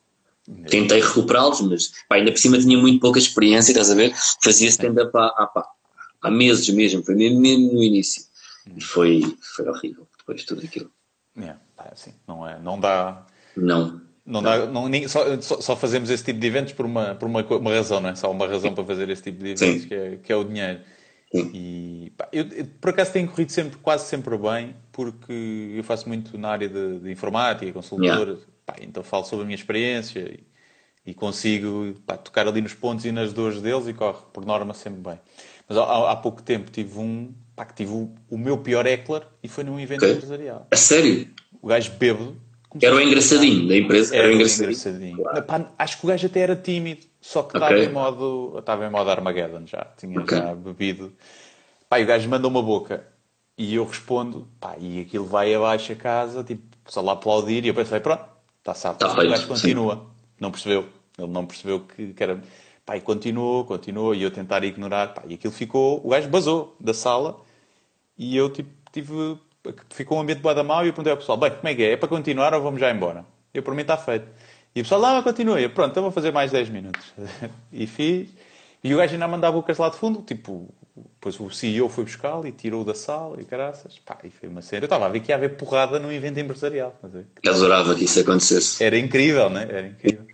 [0.70, 4.14] Tentei recuperá-los, mas pá, ainda por cima tinha muito pouca experiência, estás a ver?
[4.42, 5.66] Fazia stand-up à, pá,
[6.22, 8.22] há meses mesmo, foi mesmo, mesmo no início.
[8.74, 10.90] E foi, foi horrível depois tudo aquilo.
[11.36, 11.54] É,
[11.92, 13.24] assim, não, é, não dá.
[13.56, 14.00] Não.
[14.24, 17.40] Não dá, não, nem, só, só, fazemos esse tipo de eventos por uma, por uma,
[17.42, 18.14] uma razão, não é?
[18.14, 20.80] Só uma razão para fazer esse tipo de eventos, que é, que é o dinheiro.
[21.34, 21.50] Sim.
[21.54, 26.08] E pá, eu, eu, por acaso tenho corrido sempre, quase sempre bem, porque eu faço
[26.08, 30.40] muito na área de, de informática, consultor, pá, então falo sobre a minha experiência e,
[31.10, 34.74] e consigo pá, tocar ali nos pontos e nas dores deles e corre, por norma,
[34.74, 35.20] sempre bem.
[35.68, 39.22] Mas há, há pouco tempo tive um, pá, que tive o, o meu pior heckler
[39.42, 40.16] e foi num evento Ok.
[40.16, 40.66] empresarial.
[40.70, 41.28] A sério?
[41.62, 42.36] O gajo bêbado.
[42.82, 44.14] Era o engraçadinho da empresa?
[44.14, 44.64] Era, Era o o engraçadinho.
[44.70, 45.44] engraçadinho.
[45.46, 48.54] Pá, acho que o gajo até era tímido, só que estava em modo.
[48.58, 49.86] Estava em modo Armageddon já.
[49.96, 50.36] Tinha Ok.
[50.36, 51.12] já bebido.
[51.88, 53.06] Pá, e o gajo manda uma boca
[53.56, 57.68] e eu respondo, pá, e aquilo vai abaixo a casa, tipo, só lá aplaudir e
[57.68, 58.22] eu pensei, pronto,
[58.58, 58.98] está sabe.
[58.98, 59.48] Tá o feito, gajo sim.
[59.48, 60.06] continua.
[60.38, 60.86] Não percebeu.
[61.18, 62.40] Ele não percebeu que, que era.
[62.86, 66.00] Pá, e continuou, continuou, e eu tentar ignorar, pá, e aquilo ficou.
[66.04, 67.40] O gajo basou da sala
[68.16, 69.38] e eu tipo, tive.
[69.90, 71.82] Ficou um ambiente bué da mal e eu perguntei ao pessoal: bem, como é que
[71.82, 71.92] é?
[71.92, 73.24] É para continuar ou vamos já embora?
[73.52, 74.26] Eu, por mim, está feito.
[74.74, 75.60] E o pessoal, lá, continua.
[75.60, 77.12] Eu, pronto, então vou fazer mais 10 minutos.
[77.72, 78.28] e fiz.
[78.82, 82.46] E o gajo ainda mandava bocas lá de fundo, tipo, depois o CEO foi buscá-lo
[82.46, 83.98] e tirou da sala e caraças.
[83.98, 84.82] Pá, e foi uma cena.
[84.82, 86.94] Eu estava a ver que ia haver porrada num evento empresarial.
[87.42, 88.82] Eu adorava que isso acontecesse.
[88.82, 89.66] Era incrível, né?
[89.68, 90.24] Era incrível.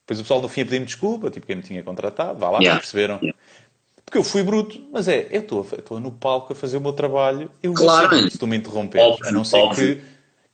[0.00, 2.60] Depois o pessoal no fim a pedir-me desculpa, tipo, quem me tinha contratado, vá lá,
[2.60, 2.80] Yeah.
[2.80, 3.18] perceberam.
[3.22, 3.37] Yeah.
[4.08, 7.50] Porque eu fui bruto, mas é, eu estou no palco a fazer o meu trabalho,
[7.62, 8.30] eu Claro, ser, man.
[8.30, 10.00] se tu me interromperes, Óbvio, a não ser que,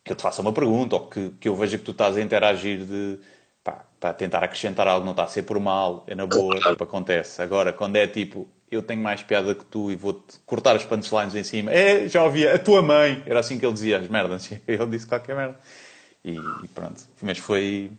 [0.03, 2.21] que eu te faça uma pergunta ou que, que eu veja que tu estás a
[2.21, 3.17] interagir de
[3.63, 6.77] pá, para tentar acrescentar algo, não está a ser por mal, é na boa, Claro.
[6.77, 7.41] tipo, acontece.
[7.41, 11.37] Agora, quando é tipo, eu tenho mais piada que tu e vou-te cortar as punchlines
[11.37, 14.51] em cima, é, já ouvi, a tua mãe, era assim que ele dizia as merdas,
[14.67, 15.61] ele disse qualquer merda.
[16.25, 17.91] E, e pronto, mas foi.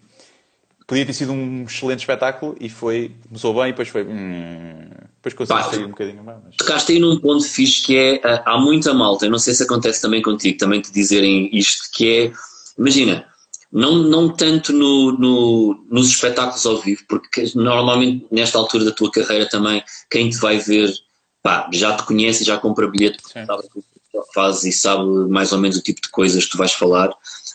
[0.88, 3.12] Podia ter sido um excelente espetáculo e foi.
[3.28, 4.04] Começou bem e depois foi.
[4.04, 6.38] Hum, depois consegui Pá, sair um bocadinho mais.
[6.46, 6.56] Mas...
[6.58, 9.64] Tocaste aí num ponto fixe que é, ah, há muita malta, eu não sei se
[9.64, 12.32] acontece também contigo, também te dizerem isto, que é,
[12.78, 13.26] imagina,
[13.72, 19.12] não, não tanto no, no- nos espetáculos ao vivo, porque normalmente nesta altura da tua
[19.12, 20.94] carreira também, quem te vai ver,
[21.42, 23.46] pá, já te conhece, já compra bilhete, porque Sim.
[23.48, 26.52] sabe o que tu fazes e sabe mais ou menos o tipo de coisas que
[26.52, 27.10] tu vais falar,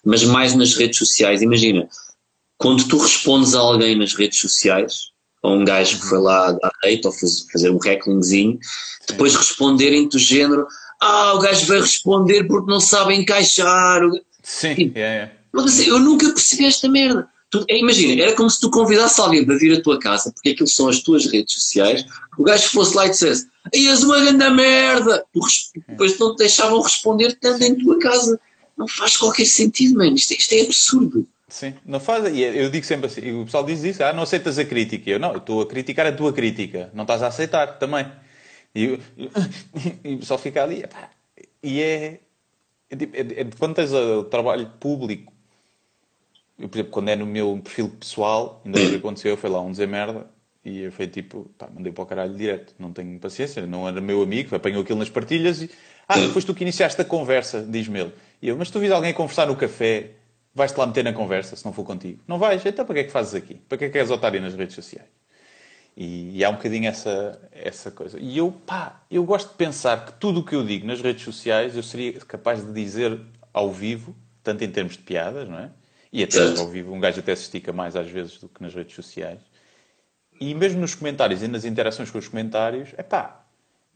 [0.04, 1.88] mas mais nas redes sociais, imagina,
[2.60, 5.06] quando tu respondes a alguém nas redes sociais,
[5.42, 8.58] ou um gajo que foi lá dar hate ou faz- fazer um hecklingzinho,
[9.08, 10.66] depois responderem do género
[11.00, 14.02] ah, o gajo vai responder porque não sabe encaixar.
[14.42, 15.32] Sim, é, é.
[15.50, 17.26] Mas assim, eu nunca percebi esta merda.
[17.50, 20.50] Tu- é, imagina, era como se tu convidasses alguém para vir à tua casa, porque
[20.50, 22.04] aquilo são as tuas redes sociais,
[22.38, 25.24] o gajo fosse lá e dissesse Ei, és uma grande merda!
[25.88, 28.38] Depois não te deixavam responder estando em tua casa.
[28.76, 30.14] Não faz qualquer sentido, mano.
[30.16, 31.26] Isto, isto é absurdo.
[31.50, 32.24] Sim, não faz.
[32.36, 35.10] Eu digo sempre assim, o pessoal diz isso, ah, não aceitas a crítica.
[35.10, 38.06] Eu não, eu estou a criticar a tua crítica, não estás a aceitar também.
[38.74, 38.98] E,
[40.04, 41.10] e o pessoal fica ali, epá,
[41.62, 42.20] e é,
[42.90, 45.32] é, tipo, é- é- quando tens o trabalho público,
[46.58, 49.70] eu, por exemplo, quando é no meu perfil pessoal, ainda hoje aconteceu, foi lá um
[49.70, 50.26] dizer merda,
[50.64, 54.00] e eu fui tipo, pá, mandei para o caralho direto, não tenho paciência, não era
[54.00, 55.70] meu amigo, apanhou aquilo nas partilhas e,
[56.06, 58.12] ah, depois tu que iniciaste a conversa, diz-me ele.
[58.42, 60.10] E eu, mas tu vis alguém conversar no café,
[60.54, 62.22] vais-te lá meter na conversa, se não for contigo.
[62.26, 63.54] Não vais, então para que é que fazes aqui?
[63.68, 65.08] Para que é que és otário nas redes sociais?
[65.96, 68.18] E, e há um bocadinho essa, essa coisa.
[68.18, 71.24] E eu, pá, eu gosto de pensar que tudo o que eu digo nas redes
[71.24, 73.20] sociais eu seria capaz de dizer
[73.52, 75.70] ao vivo, tanto em termos de piadas, não é?
[76.12, 78.74] E até ao vivo, um gajo até se estica mais às vezes do que nas
[78.74, 79.40] redes sociais.
[80.40, 83.44] E mesmo nos comentários e nas interações com os comentários, é pá,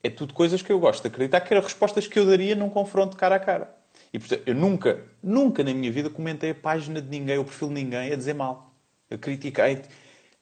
[0.03, 2.69] é tudo coisas que eu gosto de acreditar que eram respostas que eu daria num
[2.69, 3.75] confronto cara a cara.
[4.15, 7.67] E portanto, eu nunca, nunca na minha vida comentei a página de ninguém, o perfil
[7.67, 8.73] de ninguém a dizer mal.
[9.11, 9.83] Eu critiquei.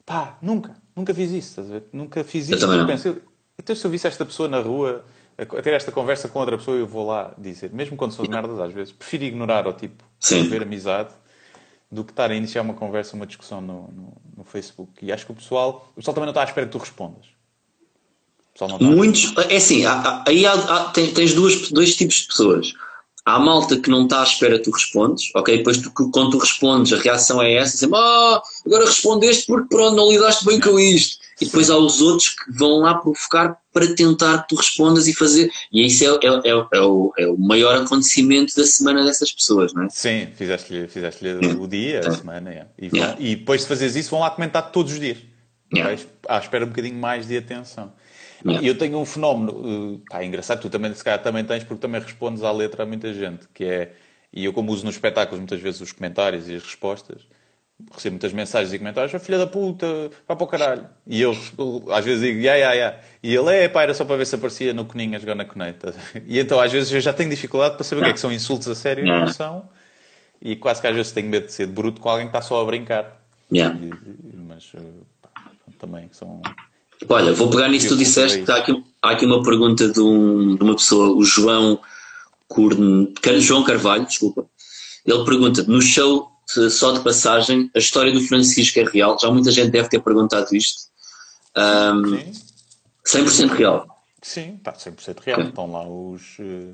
[0.05, 1.83] Pá, nunca, nunca fiz isso, estás a ver?
[1.91, 2.67] Nunca fiz isso.
[3.07, 3.21] eu-
[3.57, 5.03] então se eu visse esta pessoa na rua
[5.35, 8.59] a ter esta conversa com outra pessoa, eu vou lá dizer, mesmo quando são merdas
[8.59, 10.03] às vezes, prefiro ignorar ou tipo,
[10.49, 11.09] ver amizade
[11.91, 15.03] do que estar a iniciar uma conversa, uma discussão no, no, no Facebook.
[15.03, 17.25] E acho que o pessoal, o pessoal também não está à espera que tu respondas.
[18.95, 22.73] Muitos, é assim, há- há- aí há- tem- tens duas, dois tipos de pessoas.
[23.25, 25.57] Há malta que não está à espera que tu respondes, ok?
[25.57, 29.95] Depois tu, quando tu respondes, a reação é essa, assim, ah, agora respondeste porque pronto,
[29.95, 31.23] não lidaste bem com isto.
[31.41, 35.13] E depois há os outros que vão lá provocar para tentar que tu respondas e
[35.13, 35.49] fazer.
[35.71, 39.73] E isso é, é, é, é o, é o maior acontecimento da semana dessas pessoas,
[39.73, 39.89] não é?
[39.89, 41.25] Sim, fizeste-lhe fizeste
[41.59, 42.67] o dia, a semana, é.
[42.77, 43.17] e, vão- Yeah.
[43.19, 45.17] e depois de fazeres isso vão lá comentar todos os dias.
[45.73, 45.97] Yeah.
[46.27, 47.91] À espera um bocadinho mais de atenção.
[48.45, 48.65] Yeah.
[48.65, 49.51] E eu tenho um fenómeno,
[49.95, 52.83] uh, pá, é engraçado, tu também se calhar também tens, porque também respondes à letra
[52.83, 53.93] a muita gente, que é,
[54.33, 57.21] e eu como uso nos espetáculos muitas vezes os comentários e as respostas,
[57.93, 59.85] recebo muitas mensagens e comentários, "Ah, filha da puta,
[60.27, 60.87] vá para o caralho.
[61.07, 61.31] E eu
[61.91, 62.99] às vezes digo, ya, ya, ya.
[63.21, 65.93] E ele, é pá, era só para ver se aparecia no Coninhas Gonna Connect.
[66.27, 68.31] E então às vezes eu já tenho dificuldade para saber o que é que são
[68.31, 69.21] insultos a sério e Não.
[69.21, 69.69] não são.
[70.41, 72.61] E quase que às vezes tenho medo de ser bruto com alguém que está só
[72.61, 73.21] a brincar.
[73.51, 73.77] Yeah.
[73.79, 74.79] E- e- mas eh,
[75.21, 75.29] pá,
[75.79, 76.41] também são.
[77.09, 78.39] Olha, vou pegar nisso que tu disseste.
[78.39, 78.55] comprei.
[78.55, 81.79] Há aqui, há aqui uma pergunta de, um- de uma pessoa, o João,
[82.47, 84.45] Curne, João Carvalho, desculpa.
[85.05, 86.29] Ele pergunta: no show
[86.69, 89.17] só de passagem, a história do Francisco é real?
[89.19, 90.83] Já muita gente deve ter perguntado isto.
[91.55, 92.17] Ahm,
[93.05, 93.85] Sim, 100% real.
[94.21, 95.41] sim, está 100% real.
[95.41, 96.69] Estão lá os, eh,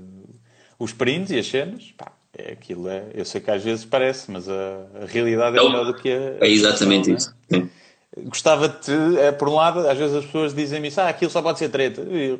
[0.77, 1.91] os prints e as cenas.
[1.97, 3.05] Pá, é aquilo é.
[3.15, 4.53] Eu sei que às vezes parece, mas a,
[5.01, 6.37] a realidade é É melhor do que a.
[6.45, 7.33] É exatamente a isso.
[7.49, 7.67] né?
[8.17, 11.29] Gostava de, te- é, por um lado, às vezes as pessoas dizem-me isso, ah, aquilo
[11.29, 12.01] só pode ser treta.
[12.01, 12.39] Eu-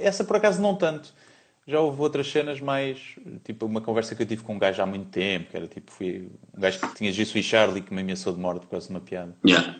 [0.00, 1.12] essa por acaso não tanto.
[1.66, 2.98] Já houve outras cenas mais,
[3.44, 5.92] tipo uma conversa que eu tive com um gajo há muito tempo, que era tipo,
[5.92, 8.88] fui um gajo que tinha Jesus e Charlie que me ameaçou de morte por causa
[8.88, 9.36] de uma piada.
[9.46, 9.76] Yeah.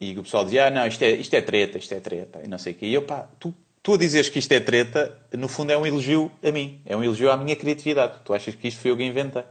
[0.00, 2.48] E o pessoal dizia, ah, não, isto é, isto é treta, isto é treta, e
[2.48, 2.86] não sei o quê.
[2.86, 3.52] E eu, pá, tu,
[3.82, 6.96] tu a dizeres que isto é treta, no fundo é um elogio a mim, é
[6.96, 8.20] um elogio à minha criatividade.
[8.24, 9.42] Tu achas que isto foi eu que inventei.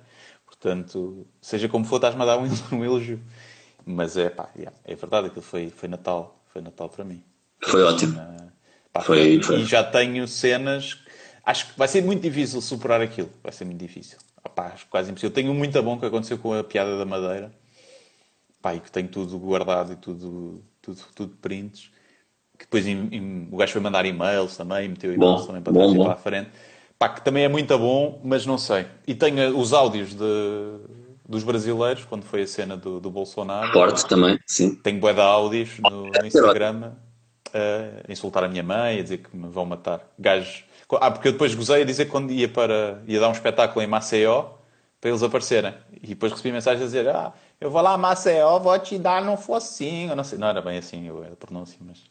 [0.46, 3.20] Portanto, seja como for, estás-me a dar um, um elogio.
[3.88, 7.24] Mas é, pá, yeah, é verdade, aquilo foi, foi Natal, foi Natal para mim.
[7.64, 8.20] Foi ótimo.
[8.20, 8.48] Ah,
[8.92, 9.62] pá, Foi- foi.
[9.62, 10.98] E já tenho cenas.
[11.46, 13.30] Acho que vai ser muito difícil superar aquilo.
[13.42, 14.18] Vai ser muito difícil.
[14.54, 15.34] Pá, acho quase impossível.
[15.34, 17.52] Tenho um muito bom que aconteceu com a piada da Madeira.
[18.62, 21.90] Pá, e que tenho tudo guardado e tudo, tudo, tudo prints.
[22.58, 25.72] Que depois em- em- o gajo foi mandar e-mails também, meteu e-mails Bom, também para
[25.74, 26.04] bom, trás e bom.
[26.04, 26.50] para a frente.
[27.00, 28.88] Pá, que também é muito bom, mas não sei.
[29.06, 30.26] E tenho os áudios de,
[31.28, 33.72] dos brasileiros, quando foi a cena do, do Bolsonaro.
[33.74, 34.76] Forte também, sim.
[34.76, 36.94] Tenho bué de áudios no, no Instagram
[37.54, 40.02] a insultar a minha mãe, a dizer que me vão matar.
[40.18, 40.64] Gajos.
[41.02, 43.84] Ah, porque eu depois gozei a dizer que quando ia, para, ia dar um espetáculo
[43.84, 44.58] em Maceió
[45.02, 45.74] para eles aparecerem.
[46.02, 49.24] E depois recebi mensagens a dizer: Ah, eu vou lá a Maceió, vou te dar
[49.24, 50.12] num focinho.
[50.12, 52.04] Eu Não sei, não era bem assim, eu era pronúncia, mas.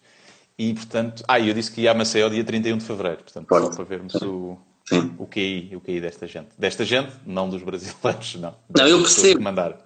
[0.59, 3.71] E portanto, ah, eu disse que ia a Maceió dia 31 de fevereiro, portanto, só
[3.71, 5.15] para vermos o, Sim.
[5.19, 6.49] o QI, o QI desta gente.
[6.57, 8.55] Desta gente, não dos brasileiros, não.
[8.77, 9.39] Não, eu percebo.
[9.39, 9.77] que mandaram.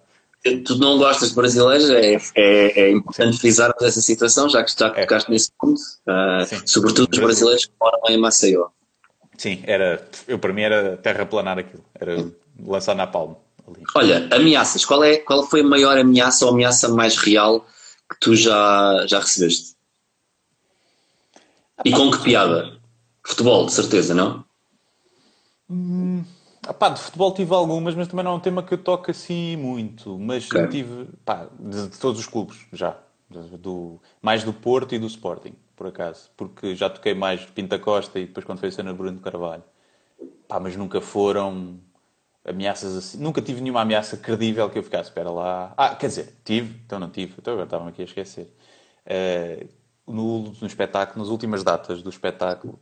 [0.65, 4.87] Tu não gostas de brasileiros, é, é, é importante frisarmos essa situação, já que já
[4.89, 5.03] É.
[5.03, 5.79] tocaste nesse ponto.
[6.47, 6.63] Sim.
[6.67, 8.69] sobretudo os brasileiros que moram em Maceió.
[9.37, 12.27] Sim, era, eu para mim era terraplanar aquilo, era
[12.59, 13.37] lançar na palma
[13.69, 13.83] ali.
[13.95, 14.85] Olha, ameaças.
[14.85, 17.61] Qual, é, qual foi a maior ameaça ou ameaça mais real
[18.11, 19.75] que tu já, já recebeste?
[21.85, 22.79] E com que piada?
[23.27, 24.45] Futebol, de certeza, não?
[26.71, 29.11] Ah, pá, de futebol tive algumas, mas também não é um tema que eu toco
[29.11, 30.17] assim muito.
[30.17, 30.69] Mas Ok.
[30.69, 32.97] tive, pá, de, de todos os clubes, já.
[33.59, 36.31] Do, mais do Porto e do Sporting, por acaso.
[36.37, 39.65] Porque já toquei mais Pinta Costa e depois quando foi a cena Bruno Carvalho.
[40.47, 41.81] Pá, mas nunca foram
[42.45, 43.19] ameaças assim.
[43.19, 45.75] Nunca tive nenhuma ameaça credível que eu ficasse, espera lá.
[45.77, 48.49] Ah, quer dizer, tive, então não tive, então agora estava aqui a esquecer.
[49.07, 49.67] Eh,
[50.07, 52.79] no, no espetáculo, nas últimas datas do espetáculo,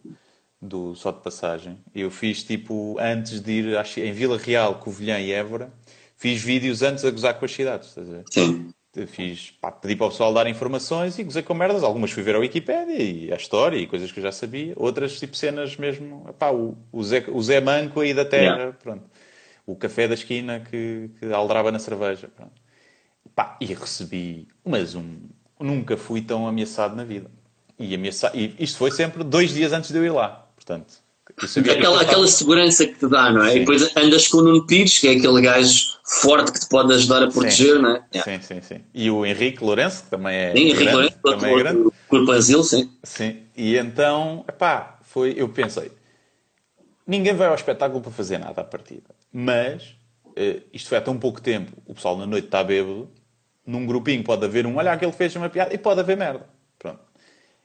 [0.60, 5.18] do Só de Passagem, eu fiz tipo, antes de ir às- em Vila Real, Covilhã
[5.20, 5.72] e Évora,
[6.16, 8.26] fiz vídeos antes a gozar com as cidades, estás a ver?
[8.30, 8.72] Sim.
[9.06, 11.84] Fiz, pá, pedi para o pessoal dar informações e gozei com merdas.
[11.84, 14.72] Algumas fui ver a Wikipédia e a história e coisas que eu já sabia.
[14.76, 16.34] Outras, tipo, cenas mesmo.
[16.38, 18.78] Pá, o, o, Zé, o Zé Manco aí da terra, Yeah.
[18.82, 19.04] pronto.
[19.66, 22.52] O café da esquina que, que aldraba na cerveja, pronto.
[23.34, 25.20] Pá, e recebi, mas um,
[25.60, 27.30] nunca fui tão ameaçado na vida.
[27.78, 30.47] E, ameaça, e isto foi sempre dois dias antes de eu ir lá.
[30.68, 31.08] Portanto,
[31.70, 33.50] Aquela, aquela segurança que te dá, não é?
[33.50, 33.56] Sim.
[33.56, 36.92] E depois andas com o Nuno Pires, que é aquele gajo forte que te pode
[36.94, 38.02] ajudar a proteger, não é?
[38.22, 38.80] Sim, sim, sim.
[38.94, 41.90] E o Henrique Lourenço, que também é Sim, Henrique grande, Lourenço, também é grande.
[42.08, 42.90] Corpanzil, sim.
[43.04, 45.92] Sim, e então, epá, foi, eu pensei,
[47.06, 49.94] ninguém vai ao espetáculo para fazer nada à partida, mas
[50.34, 53.08] eh, isto foi há tão pouco tempo, o pessoal na noite está bêbado,
[53.66, 56.57] num grupinho pode haver um, olha, aquele fez uma piada, e pode haver merda.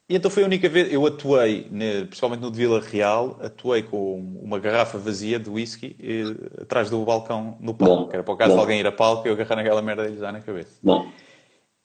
[0.09, 1.63] E então foi a única vez, eu atuei,
[2.07, 7.03] principalmente no de Vila Real, atuei com uma garrafa vazia de whisky eh, atrás do
[7.05, 8.55] balcão no palco, Bom, que era para o caso bom.
[8.57, 10.77] de alguém ir a palco e eu agarrar naquela merda e lhes dar na cabeça.
[10.83, 11.07] Bom,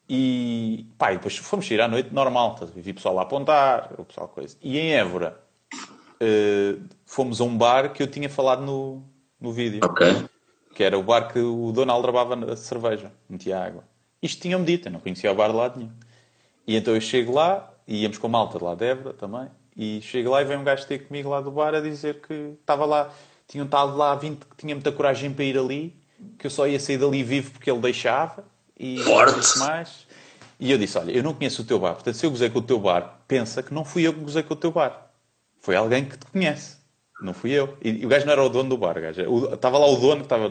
[0.08, 2.82] E pá, e depois fomos sair à noite normal, a ver?
[2.82, 4.56] vi o pessoal lá apontar, o pessoal coisa.
[4.62, 5.38] E em Évora
[6.20, 9.02] eh, fomos a um bar que eu tinha falado no,
[9.40, 10.06] no vídeo, ok.
[10.74, 13.84] que era o bar que o dono aldrabava na cerveja, metia água.
[14.22, 15.92] Isto tinham-me dito, eu não conhecia o bar de lado nenhum.
[16.66, 19.48] E então eu chego lá, e íamos com a malta de lá de Évora também,
[19.76, 22.52] e chego lá e vem um gajo ter comigo lá do bar a dizer que
[22.60, 23.10] estava lá,
[23.48, 25.96] tinham estado lá 20 que tinha muita coragem para ir ali,
[26.38, 28.44] que eu só ia sair dali vivo porque ele deixava,
[28.78, 29.58] e Forte.
[29.58, 30.06] mais.
[30.60, 32.58] E eu disse, olha, eu não conheço o teu bar, portanto se eu gozei com
[32.58, 35.10] o teu bar, pensa que não fui eu que gozei com o teu bar.
[35.60, 36.76] Foi alguém que te conhece.
[37.20, 37.76] Não fui eu.
[37.82, 39.22] E, e o gajo não era o dono do bar, gajo.
[39.28, 40.48] o- Estava lá o dono que estava.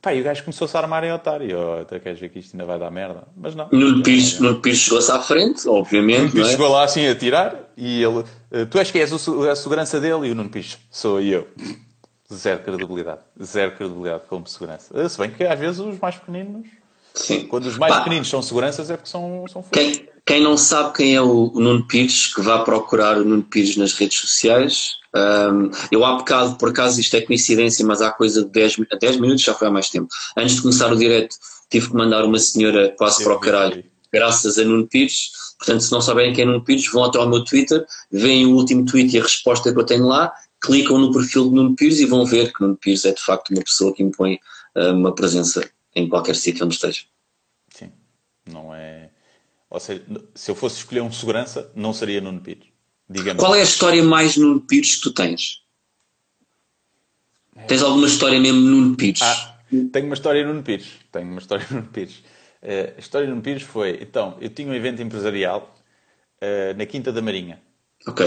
[0.00, 1.58] Pá, e o gajo começou-se a armar em otário.
[1.58, 3.24] Oh, até queres ver que isto ainda vai dar merda?
[3.36, 3.68] Mas não.
[3.72, 6.34] Nuno Pires, Nuno Pires chegou-se à frente, obviamente.
[6.36, 6.50] Nuno é?
[6.50, 8.24] chegou lá assim a tirar e ele.
[8.52, 10.28] "Eh, Tu és que és a segurança dele?
[10.28, 11.48] E o Nuno Pires, sou eu.
[12.32, 13.20] Zero credibilidade.
[13.42, 14.92] Zero credibilidade como segurança.
[15.00, 16.68] Eh, Se bem que às vezes os mais pequeninos,
[17.14, 17.46] Sim.
[17.46, 19.62] quando os mais Pá, pequeninos são seguranças, é porque são, são.
[19.72, 23.42] Quem, quem não sabe quem é o, o Nuno Pires, que vá procurar o Nuno
[23.42, 24.98] Pires nas redes sociais.
[25.18, 28.86] Ahm, eu há bocado, por acaso isto é coincidência, mas há coisa de 10, mi-
[29.00, 30.08] 10 minutos, já foi há mais tempo.
[30.36, 31.36] Antes de começar o direto,
[31.68, 35.30] tive que mandar uma senhora quase Eu para o caralho, graças a Nuno Pires.
[35.58, 38.54] Portanto, se não saberem quem é Nuno Pires, vão até ao meu Twitter, veem o
[38.54, 41.98] último tweet e a resposta que eu tenho lá, clicam no perfil de Nuno Pires
[42.00, 44.38] e vão ver que Nuno Pires é de facto uma pessoa que impõe
[44.76, 47.02] ah, uma presença em qualquer sítio onde esteja.
[47.74, 47.90] Sim.
[48.50, 49.10] Não é.
[49.68, 50.02] Ou seja,
[50.34, 52.67] se eu fosse escolher um segurança, não seria Nuno Pires.
[53.08, 53.38] Diga-me.
[53.38, 55.62] Qual é a história mais Nuno Pires que tu tens?
[57.66, 59.22] Tens alguma história mesmo Nuno Pires?
[59.22, 59.58] Ah,
[59.92, 60.88] tenho uma história Nuno Pires.
[61.10, 62.22] Tenho uma história Nuno Pires.
[62.62, 63.98] Eh, a história Nuno Pires foi...
[64.00, 65.74] Então, eu tinha um evento empresarial
[66.40, 67.60] eh, na Quinta da Marinha.
[68.06, 68.26] Ok.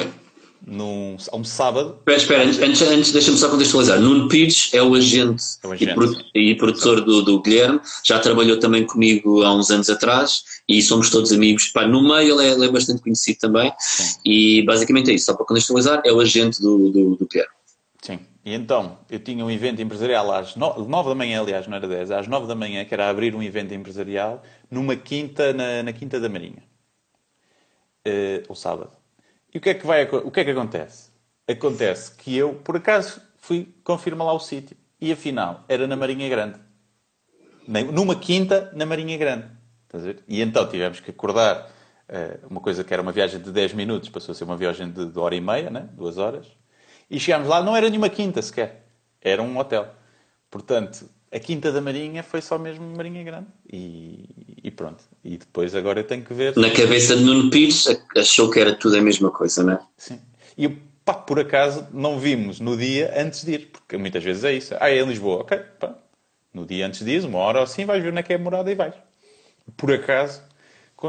[0.66, 1.96] Num, a um sábado.
[1.98, 4.00] Espera, espera, antes, antes, antes deixa-me só contextualizar.
[4.00, 5.92] Nuno Pires é o agente, É o agente.
[5.92, 10.44] E, produ- e produtor do, do Guilherme, já trabalhou também comigo há uns anos atrás
[10.70, 11.68] e somos todos amigos.
[11.70, 13.74] Pá, no meio ele é, ele é bastante conhecido também
[14.24, 17.54] e basicamente é isso, só para contextualizar, é o agente do, do, do Guilherme.
[18.02, 18.20] Sim.
[18.46, 22.12] E então, eu tinha um evento empresarial às 9 da manhã, aliás, não era 10,
[22.12, 26.20] às 9 da manhã, que era abrir um evento empresarial numa quinta, na, na Quinta
[26.20, 26.64] da Marinha.
[28.06, 28.90] Eh, o sábado.
[29.54, 31.12] E o que, é que vai, o que é que acontece?
[31.48, 34.78] Acontece que eu, por acaso, fui confirmar lá o sítio.
[35.00, 36.60] E afinal, era na Marinha Grande.
[37.68, 39.48] Numa quinta na Marinha Grande.
[40.28, 41.70] E então tivemos que acordar
[42.08, 44.90] eh, uma coisa que era uma viagem de 10 minutos, passou a ser uma viagem
[44.90, 45.90] de, de hora e meia, né?
[45.94, 46.48] duas horas.
[47.10, 48.86] E chegámos lá, não era nenhuma quinta sequer.
[49.22, 49.94] Era um hotel.
[50.50, 53.48] Portanto, a Quinta da Marinha foi só mesmo Marinha Grande.
[53.72, 54.26] E,
[54.64, 55.04] e pronto.
[55.24, 56.56] E depois agora eu tenho que ver.
[56.58, 59.80] Na cabeça de Nuno Pires achou que era tudo a mesma coisa, não é?
[59.98, 60.20] Sim.
[60.58, 60.68] E
[61.06, 64.76] pá, por acaso não vimos no dia antes de ir, porque muitas vezes é isso.
[64.80, 65.96] Ah, é em Lisboa, ok, pá.
[66.54, 68.36] No dia antes de ir, uma hora ou assim, vais ver onde é que é
[68.36, 68.96] a morada e vais.
[69.78, 70.42] Por acaso,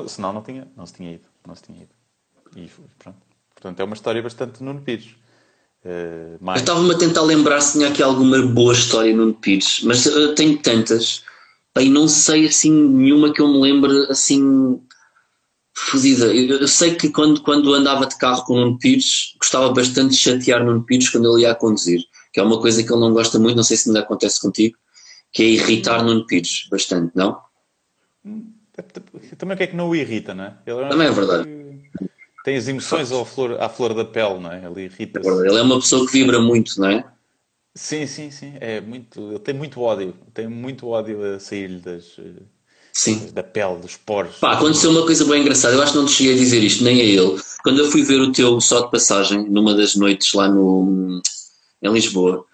[0.06, 1.24] senão não, tinha, não se tinha ido.
[1.44, 1.90] Não se tinha ido.
[2.54, 3.18] E pronto.
[3.54, 5.16] Portanto, é uma história bastante Nuno Pires.
[5.84, 6.60] Eh, Eu mais.
[6.60, 10.56] estava-me a tentar lembrar se tinha aqui alguma boa história Nuno Pires, mas eu tenho
[10.58, 11.24] tantas
[11.80, 14.80] e não sei assim nenhuma que eu me lembre assim
[15.74, 16.26] fodida.
[16.26, 20.10] Eu, eu sei que quando, quando andava de carro com o Nuno Pires, gostava bastante
[20.12, 22.02] de chatear Nuno Pires quando ele ia a conduzir,
[22.32, 24.76] que é uma coisa que ele não gosta muito, não sei se ainda acontece contigo,
[25.32, 27.40] que é irritar Nuno Pires bastante, não?
[29.36, 30.54] Também o que é que não o irrita, não é?
[30.66, 31.44] Ele Também é verdade.
[31.44, 31.61] que
[32.44, 34.64] Tem as emoções ao flor, à flor da pele, não é?
[34.64, 35.28] Ele irrita-se.
[35.28, 37.04] Ele é uma pessoa que vibra muito, não é?
[37.74, 38.54] Sim, sim, sim.
[38.60, 40.14] É muito, ele tem muito ódio.
[40.34, 42.42] Tem muito ódio a sair-lhe das, eh,
[42.92, 43.30] Sim.
[43.32, 44.36] da pele, dos poros.
[44.36, 46.84] Pá, aconteceu uma coisa bem engraçada, eu acho que não te cheguei a dizer isto,
[46.84, 47.40] nem a ele.
[47.62, 51.22] Quando eu fui ver o teu só de passagem, numa das noites lá no,
[51.80, 52.44] em Lisboa,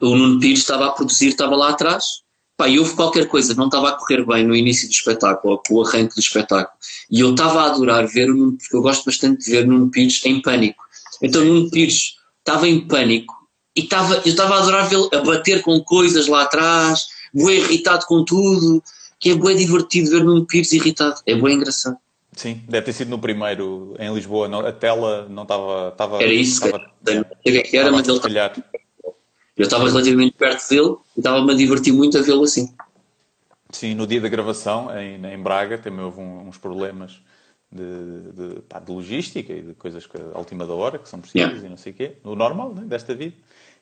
[0.00, 2.22] o Nuno Pires estava a produzir, estava lá atrás,
[2.58, 5.54] pá, e houve qualquer coisa que não estava a correr bem no início do espetáculo,
[5.54, 6.76] ou com o arranque do espetáculo,
[7.08, 9.88] e eu estava a adorar ver o Nuno, porque eu gosto bastante de ver Nuno
[9.90, 10.84] Pires em pânico.
[11.22, 13.32] Então Nuno Pires estava em pânico,
[13.76, 18.04] e estava, eu estava a adorar vê-lo a bater com coisas lá atrás, bué irritado
[18.06, 18.82] com tudo,
[19.20, 21.96] que é bué divertido ver Nuno Pires irritado, é bué engraçado.
[22.34, 24.48] Sim, deve ter sido no primeiro em Lisboa.
[24.48, 25.88] não- a tela não estava.
[25.88, 28.58] estava Era isso, que estava, não sei o que é que era, estava mas ele.
[29.58, 32.72] Eu estava relativamente perto dele e estava-me a divertir muito a vê-lo assim.
[33.70, 37.20] Sim, no dia da gravação, em, em Braga, também houve um- uns problemas
[37.70, 41.20] de, de, pá, de logística e de coisas que, à última da hora que são
[41.20, 41.66] precisas Yeah.
[41.66, 42.12] e não sei o quê.
[42.24, 43.36] No normal né, desta vida.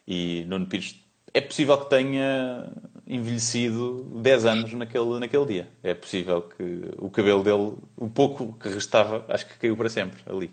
[0.07, 0.97] E Nuno Pires
[1.33, 2.73] é possível que tenha
[3.07, 5.69] envelhecido 10 anos naquele, naquele dia.
[5.83, 6.65] É possível que
[6.99, 10.51] o cabelo dele, o pouco que restava, acho que caiu para sempre ali.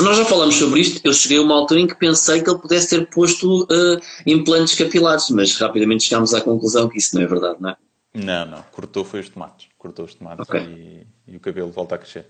[0.00, 2.58] Nós já falamos sobre isto, eu cheguei a uma altura em que pensei que ele
[2.58, 7.26] pudesse ter posto eh, implantes capilares, mas rapidamente chegámos à conclusão que isso não é
[7.26, 7.76] verdade, não é?
[8.14, 8.62] Não, não.
[8.72, 9.66] Cortou foi os tomates.
[9.78, 10.60] Cortou os tomates Ok.
[10.60, 12.26] e, e o cabelo volta a crescer.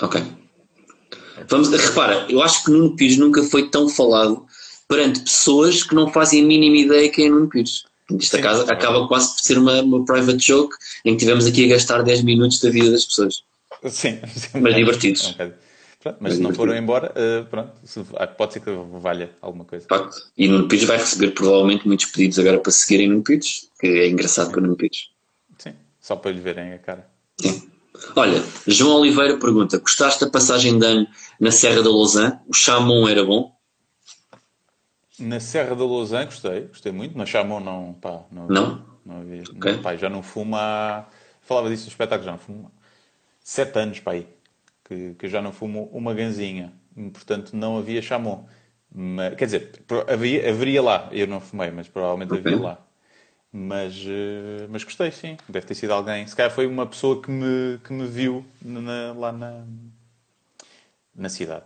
[0.00, 0.22] Ok.
[1.48, 4.44] Vamos, repara, eu acho que Nuno Pires nunca foi tão falado
[4.88, 7.84] perante pessoas que não fazem a mínima ideia quem é Nuno Pires.
[8.18, 8.72] Isto Sim, acaba, sim.
[8.72, 12.22] acaba quase por ser uma, uma private joke em que tivemos aqui a gastar 10
[12.22, 13.42] minutos da vida das pessoas.
[13.86, 14.18] Sim,
[14.60, 15.34] Mas divertidos.
[15.38, 15.52] É um
[16.20, 17.72] mas se não foram embora, eh, pronto,
[18.36, 19.86] pode ser que valha alguma coisa.
[20.36, 24.08] E Nuno Pires vai receber provavelmente muitos pedidos agora para seguirem Nuno Pires, que é
[24.08, 25.10] engraçado o Nuno Pires.
[25.58, 27.08] Sim, só para lhe verem a cara.
[27.40, 27.70] Sim.
[28.14, 31.06] Olha, João Oliveira pergunta: gostaste da passagem de ano
[31.40, 32.38] na Serra da Lausanne?
[32.46, 33.56] O Chamon era bom?
[35.18, 37.18] Na Serra da Lausanne gostei, gostei muito.
[37.18, 38.88] Na Chamon não, pá, não, Não?
[39.04, 39.42] Não havia.
[39.42, 39.78] Ok.
[39.78, 41.06] Pá, já não fumo há.
[41.42, 42.78] Falava disso no espetáculo, já não fumo há
[43.48, 44.26] sete anos, pá, aí,
[44.88, 46.72] que, que eu já não fumo uma ganzinha.
[47.12, 48.44] Portanto, não havia chamon.
[48.92, 49.72] Mas, quer dizer,
[50.08, 51.08] havia, haveria lá.
[51.12, 52.40] Eu não fumei, mas provavelmente Ok.
[52.40, 52.78] havia lá.
[53.52, 55.36] Mas, eh, mas gostei, sim.
[55.48, 56.26] Deve ter sido alguém.
[56.26, 59.64] Se calhar foi uma pessoa que me, que me viu na- lá na,
[61.14, 61.64] na cidade,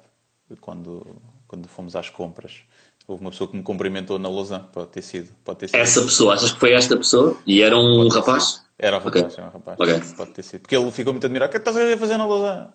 [0.60, 1.16] quando,
[1.48, 2.60] quando fomos às compras.
[3.06, 4.64] Houve uma pessoa que me cumprimentou na Lausanne.
[4.72, 5.30] Pode ter sido.
[5.44, 5.76] Pode ter sido.
[5.80, 7.36] Essa pessoa, achas que foi esta pessoa?
[7.46, 8.62] E era um rapaz?
[8.78, 9.34] Era um rapaz, Ok.
[9.38, 9.80] era um rapaz.
[9.80, 10.14] Ok.
[10.16, 10.60] Pode ter sido.
[10.60, 11.48] Porque ele ficou muito admirado.
[11.48, 12.68] O que é que estás a fazer na Lausanne?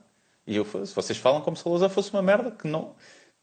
[0.48, 2.82] E eu, se vocês falam como se a Lausanne fosse uma merda, que não.
[2.82, 2.96] O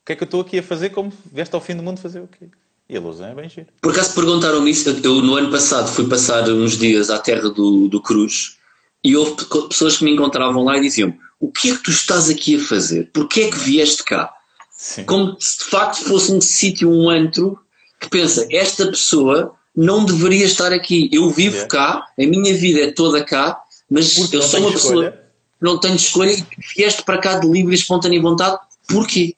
[0.06, 2.20] que é que eu estou aqui a fazer como vieste ao fim do mundo fazer
[2.20, 2.46] o quê?
[2.88, 3.66] E a Lausanne é bem giro.
[3.80, 7.88] Por acaso perguntaram-me isso, eu, no ano passado fui passar uns dias à terra do,
[7.88, 8.56] do Cruz
[9.02, 11.90] e houve pe- pessoas que me encontravam lá e diziam o que é que tu
[11.90, 13.10] estás aqui a fazer?
[13.12, 14.32] Porquê é que vieste cá?
[14.70, 15.04] Sim.
[15.04, 17.58] Como se de facto fosse um sítio, um antro,
[18.00, 21.08] que pensa, esta pessoa não deveria estar aqui.
[21.12, 21.66] Eu vivo É.
[21.66, 25.12] cá, a minha vida é toda cá, mas Porque eu sou uma pessoa escolha.
[25.12, 25.23] que
[25.60, 26.44] não tenho escolha e
[26.76, 28.58] vieste para cá de livre e espontânea vontade.
[28.88, 29.34] Porquê?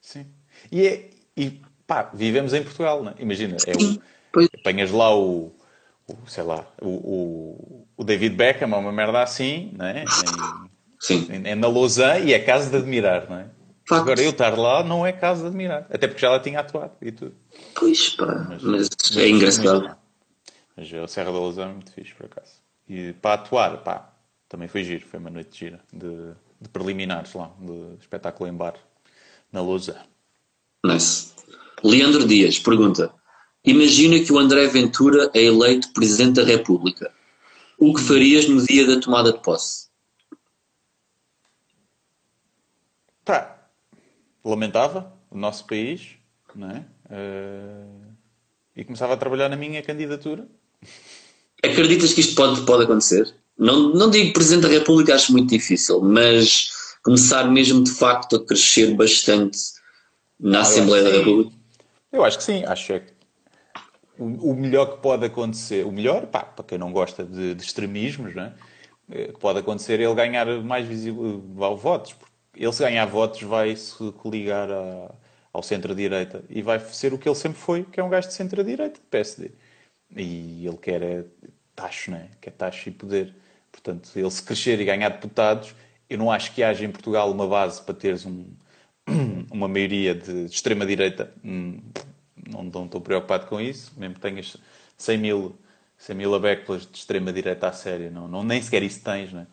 [0.00, 0.26] Sim.
[0.72, 3.14] E, é, e pá, vivemos em Portugal, não é?
[3.18, 4.00] Imagina, é o, Sim,
[4.32, 4.48] pois.
[4.58, 5.52] apanhas lá o,
[6.06, 10.04] o, sei lá, o, o, David Beckham, ou uma merda assim, não é?
[11.00, 11.26] Sim.
[11.30, 13.46] Em- É na Lausanne e é caso de admirar, não é?
[13.86, 14.02] Facto.
[14.02, 15.86] Agora eu estar lá não é caso de admirar.
[15.90, 17.34] Até porque já lá tinha atuado e tudo.
[17.74, 19.80] Pois pá, mas, Mas é engraçado.
[19.82, 19.96] muito-
[20.76, 22.52] Mas a Serra da Lausanne é muito fixe, por acaso.
[22.88, 24.10] E para atuar, pá,
[24.48, 25.06] também foi giro.
[25.06, 28.74] Foi uma noite gira de, de preliminares lá, de espetáculo em bar,
[29.52, 30.08] na Lausanne.
[30.84, 31.34] Nice.
[31.82, 33.12] Leandro Dias pergunta:
[33.64, 37.12] Imagina que o André Ventura é eleito Presidente da República.
[37.78, 39.88] O que farias no dia da tomada de posse?
[43.24, 43.68] Pá,
[44.44, 46.16] lamentava o nosso país,
[46.54, 46.84] não é?
[47.10, 48.08] Eh,
[48.76, 50.48] e começava a trabalhar na minha candidatura.
[51.62, 53.34] Acreditas que isto pode, pode acontecer?
[53.58, 56.70] Não, não digo Presidente da República, acho muito difícil, mas
[57.02, 59.58] começar mesmo de facto a crescer bastante
[60.38, 61.18] na Assembleia da que.
[61.18, 61.56] República.
[62.12, 63.02] Eu acho que sim, acho que é
[64.18, 67.62] o, o melhor que pode acontecer, o melhor, pá, para quem não gosta de, de
[67.62, 68.52] extremismos, é?
[69.10, 71.40] Eh, que pode acontecer é ele ganhar mais visível,
[71.76, 72.12] votos.
[72.14, 75.14] Porque ele se ganhar votos vai se coligar a-
[75.52, 78.34] ao centro-direita e vai ser o que ele sempre foi, que é um gajo de
[78.34, 79.50] centro-direita, PSD.
[80.16, 81.24] E ele quer é
[81.74, 82.28] tacho, não é?
[82.40, 83.34] Quer tacho e poder.
[83.70, 85.74] Portanto, ele se crescer e ganhar deputados,
[86.08, 88.46] eu não acho que haja em Portugal uma base para teres um,
[89.50, 91.32] uma maioria de extrema-direita.
[91.44, 91.80] Hum,
[92.48, 94.56] Não, não estou preocupado com isso, mesmo que tenhas
[94.96, 95.58] 100 mil,
[95.98, 99.46] 100 mil abéculas de extrema-direita à séria, não, não, nem sequer isso tens, né?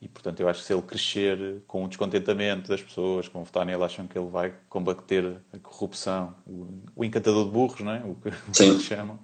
[0.00, 3.64] E portanto, eu acho que se ele crescer com o descontentamento das pessoas, com votar
[3.64, 8.02] nele, acham que ele vai combater a corrupção, o, o encantador de burros, não é?
[8.04, 9.18] O que, o que chamam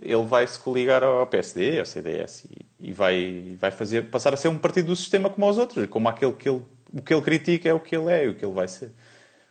[0.00, 4.36] ele vai se coligar ao PSD, ao CDS e, e vai, vai fazer, passar a
[4.36, 6.62] ser um partido do sistema como os outros, como aquele que ele,
[6.92, 8.92] o que ele critica é o que ele é e o que ele vai ser.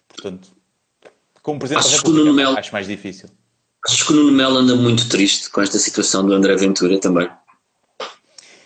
[0.08, 0.50] Portanto,
[1.42, 3.30] como Presidente Achas da República, Melo- acho mais difícil.
[3.88, 7.30] Acho que o Nuno Melo anda muito triste com esta situação do André Ventura também.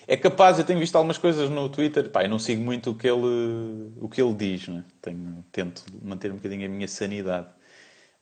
[0.07, 2.95] É capaz, eu tenho visto algumas coisas no Twitter, pá, eu não sigo muito o
[2.95, 4.83] que ele, o que ele diz, né?
[5.01, 7.47] tenho, tento manter um bocadinho a minha sanidade.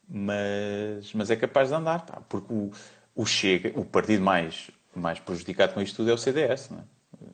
[0.06, 2.70] Mas, mas é capaz de andar, pá, porque o,
[3.18, 6.82] o Chega, o partido mais, mais prejudicado com isto tudo é o CDS, não é?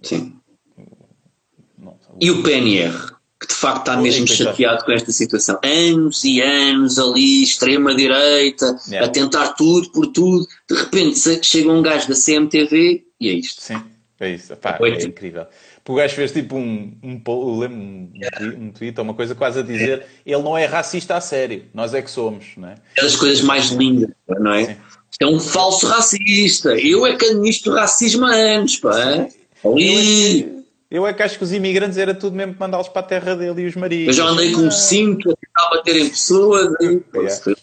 [0.03, 0.37] Sim.
[1.79, 2.93] Não, E o PNR,
[3.41, 5.59] que de facto está mesmo chateado com esta situação.
[5.63, 9.07] Anos e anos ali, extrema-direita, Yeah.
[9.07, 10.47] a tentar tudo por tudo.
[10.69, 13.61] De repente chega um gajo da CMTV e é isto.
[13.61, 13.83] Sim,
[14.21, 14.57] é isso.
[14.57, 15.47] Pá, Oi, é tu- incrível.
[15.85, 18.11] Porque o gajo fez tipo um, um, lembro um,
[18.59, 21.93] um, tweet, um uma coisa quase a dizer ele não é racista a sério, nós
[21.93, 22.77] é que somos, não é?
[22.97, 24.65] É das coisas mais lindas, não é?
[24.65, 24.77] Sim.
[25.21, 26.77] É um falso racista.
[26.77, 29.27] Eu é que administro racismo há anos, pá.
[29.65, 30.65] Ali.
[30.91, 33.63] Eu é que acho que os imigrantes era tudo mesmo mandá-los para a terra dele
[33.63, 34.17] e os maridos.
[34.17, 36.73] Eu já andei com um cinto a tentar bater em pessoas.
[36.81, 37.55] e- Yeah.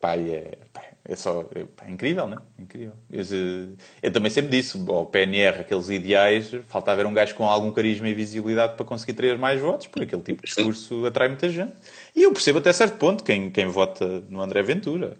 [0.00, 2.62] Pá, é, pá, é só é, pá, é incrível, não é?
[2.62, 2.92] Incrível.
[3.10, 3.68] Eu, eh,
[4.02, 8.08] eu também sempre disse, ao PNR, aqueles ideais, faltava ver um gajo com algum carisma
[8.08, 11.72] e visibilidade para conseguir trazer mais votos, porque aquele tipo de discurso atrai muita gente.
[12.16, 15.16] E eu percebo até certo ponto quem, quem vota no André Ventura.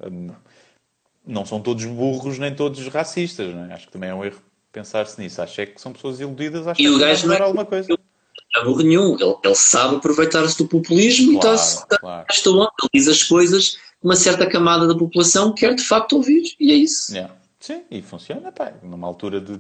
[1.27, 3.75] Não são todos burros nem todos racistas, não é?
[3.75, 5.41] Acho que também é um erro pensar-se nisso.
[5.41, 7.64] Acho é que são pessoas iludidas, acho E que o vai gajo não é- alguma
[7.64, 7.89] coisa.
[7.89, 9.14] Não há nenhum.
[9.18, 12.27] Ele, ele sabe aproveitar-se do populismo e Claro, está-se está claro.
[12.49, 12.70] onda.
[12.83, 16.55] Ele diz as coisas que uma certa camada da população quer de facto ouvir.
[16.61, 17.12] E é isso.
[17.12, 17.35] Yeah.
[17.59, 19.59] Sim, e funciona, pá, numa altura de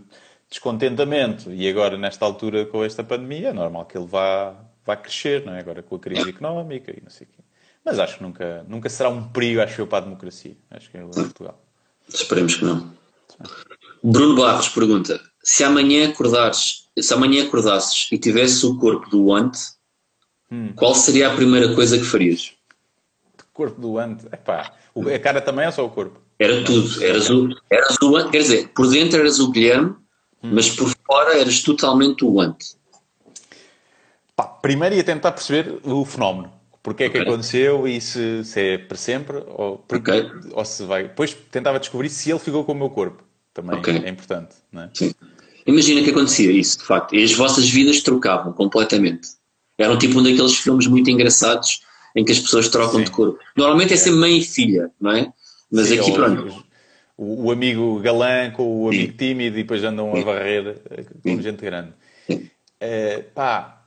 [0.50, 4.54] descontentamento e agora nesta altura com esta pandemia é normal que ele vá,
[4.84, 5.60] vá crescer, não é?
[5.60, 7.42] Agora com a crise económica e não sei o quê.
[7.84, 10.56] Mas acho que nunca, nunca será um perigo, acho eu, para a democracia.
[10.70, 11.60] Acho que é em Portugal.
[12.08, 12.92] Esperemos que não.
[14.02, 19.56] Bruno Barros pergunta: se amanhã acordares, se amanhã acordasses e tivesse o corpo do Ant,
[20.76, 22.52] qual seria a primeira coisa que farias?
[23.52, 24.26] Corpo doante.
[24.26, 26.20] Epá, o- a cara também é só o corpo.
[26.38, 27.02] Era tudo.
[27.04, 29.94] Eras o, eras o Ant, quer dizer, por dentro eras o Guilherme,
[30.42, 32.56] mas por fora eras totalmente o Ant.
[34.36, 36.52] Pá, primeiro ia tentar perceber o fenómeno.
[36.84, 37.28] Porque é que Ok.
[37.32, 40.30] aconteceu e se, se é para sempre ou, porque- Ok.
[40.52, 41.04] ou se vai.
[41.04, 43.24] Depois tentava descobrir se ele ficou com o meu corpo.
[43.54, 44.02] Também Ok.
[44.04, 44.90] é importante, não é?
[44.92, 45.14] Sim.
[45.66, 47.14] Imagina que acontecia isso, de facto.
[47.14, 49.28] E as vossas vidas trocavam completamente.
[49.78, 51.80] Eram tipo um daqueles filmes muito engraçados
[52.14, 53.04] em que as pessoas trocam Sim.
[53.06, 53.38] de corpo.
[53.56, 55.32] Normalmente é sempre mãe e filha, não é?
[55.72, 56.64] Mas Sim, aqui, pronto.
[57.16, 61.40] O, o amigo galã com o amigo tímido e depois andam a varrer eh, com
[61.40, 61.92] gente grande.
[62.26, 62.50] Sim.
[62.78, 63.82] Eh, pá,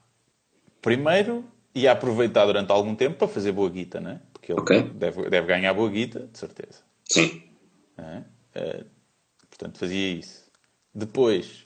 [0.82, 1.46] primeiro
[1.78, 4.22] ia aproveitar durante algum tempo para fazer boa guita, né?
[4.34, 4.82] Porque ele Ok.
[4.94, 6.84] deve, deve ganhar boa guita, de certeza.
[7.06, 7.44] Sim.
[7.98, 8.24] é?
[8.56, 8.86] Eh,
[9.50, 10.46] portanto, fazia isso.
[10.94, 11.66] Depois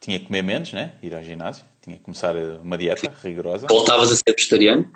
[0.00, 0.98] tinha que comer menos, né?
[1.02, 1.64] Ir ao ginásio.
[1.80, 3.66] Tinha que começar eh, uma dieta rigorosa.
[3.68, 4.92] Voltavas a ser vegetariano?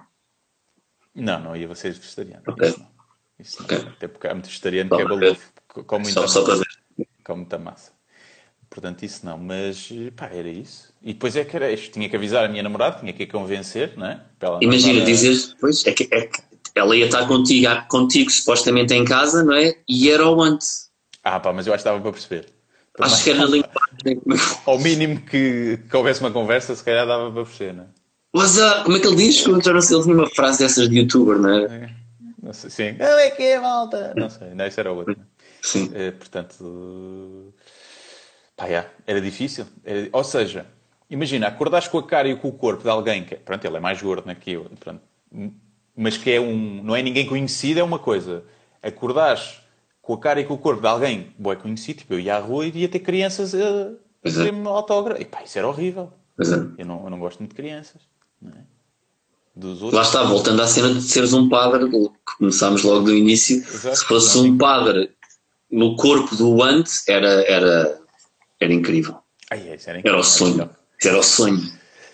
[1.14, 2.42] Não, não ia ser vegetariano.
[2.46, 2.68] Ok.
[2.68, 2.90] Isso não.
[3.38, 3.64] Isso não.
[3.66, 3.78] Ok.
[3.92, 5.52] Até porque há muito vegetariano Só que é balofo,
[5.98, 6.64] muita Só, só para massa.
[6.98, 7.08] ver.
[7.24, 7.95] Com muita massa.
[8.68, 9.38] Portanto, isso não.
[9.38, 10.92] Mas, pá, era isso.
[11.02, 11.92] E depois é que era isto.
[11.92, 14.20] Tinha que avisar a minha namorada, tinha que a convencer, não é?
[14.42, 16.40] Não Imagina, estar a- dizer, pois, é que, é que
[16.74, 19.76] ela ia estar contigo, contigo supostamente em casa, não é?
[19.88, 20.60] E era o Ant.
[21.22, 22.46] Ah, pá, mas eu acho que estava para perceber.
[22.98, 24.22] Acho que era na linguagem.
[24.66, 27.86] Ao mínimo que, que houvesse uma conversa, se calhar dava para perceber, não é?
[28.34, 28.84] What's up?
[28.84, 29.46] Como é que ele diz?
[29.46, 31.90] Eu já não sei, ele tinha uma frase dessas de youtuber, não é?
[32.42, 32.94] Não sei, sim.
[32.94, 34.12] Como é que é, malta?
[34.16, 35.16] Não sei, não, isso era o outro.
[35.62, 35.90] Sim.
[35.94, 37.54] Eh, portanto,
[38.56, 39.66] pá, já, era difícil.
[39.84, 40.66] Era- ou seja,
[41.10, 43.80] imagina, acordares com a cara e com o corpo de alguém que, pronto, ele é
[43.80, 45.00] mais gordo né, que eu, pronto,
[45.94, 48.44] mas que é um, não é ninguém conhecido, é uma coisa.
[48.82, 49.60] Acordares
[50.02, 52.38] com a cara e com o corpo de alguém, boé conhecido, tipo, eu ia à
[52.38, 53.92] rua e ia ter crianças a,
[54.22, 54.50] Pois é.
[54.66, 55.20] autógrafo.
[55.20, 56.12] E pá, isso era horrível.
[56.40, 56.44] É.
[56.82, 58.02] Eu não, eu não gosto muito de crianças.
[58.40, 58.54] Não é?
[59.54, 60.06] Dos Lá outros.
[60.08, 63.56] está, voltando à cena de seres um padre, que começámos logo do início.
[63.56, 63.96] Exato.
[63.96, 65.10] Se fosse um padre
[65.70, 67.98] no corpo do Ant, era, era,
[68.60, 69.18] era incrível.
[69.50, 70.70] Ai, era, Era incrível, o sonho.
[71.02, 71.60] era o sonho.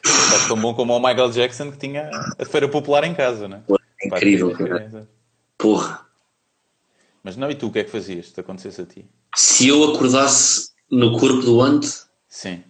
[0.03, 3.62] Quase tão bom como o Michael Jackson que tinha a feira popular em casa, né?
[3.66, 5.09] Pô, incrível, cara.
[5.57, 6.07] Porra.
[7.22, 9.07] Mas não, e tu o que é que fazias se te acontecesse a ti?
[9.36, 11.86] Se eu acordasse no corpo do Ant,
[12.28, 12.64] Sim.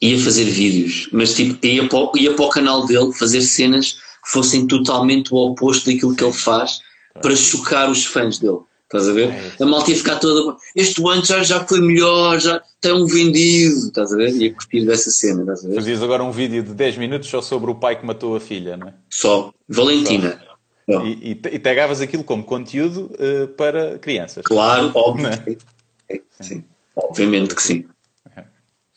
[0.00, 3.92] ia fazer vídeos, mas tipo, ia para, o- ia para o canal dele fazer cenas
[3.94, 6.80] que fossem totalmente o oposto daquilo que ele faz
[7.14, 8.58] para chocar os fãs dele.
[8.84, 9.30] Estás a ver?
[9.30, 9.62] É.
[9.62, 10.56] A malta ia ficar toda.
[10.76, 13.88] Este Ant já, já foi melhor, já tem um vendido.
[13.88, 14.30] Estás a ver?
[14.30, 15.40] Ia curtir dessa cena.
[15.40, 15.74] Estás a ver?
[15.76, 18.76] Fazias agora um vídeo de 10 minutos só sobre o pai que matou a filha,
[18.76, 18.94] não é?
[19.10, 19.52] Só.
[19.68, 20.40] Valentina.
[20.88, 21.04] Só.
[21.04, 24.44] E, e, e tagavas aquilo como conteúdo eh, para crianças.
[24.44, 25.24] Claro, óbvio.
[25.24, 26.20] Não é?
[26.40, 26.62] sim.
[26.94, 27.86] Obviamente que sim.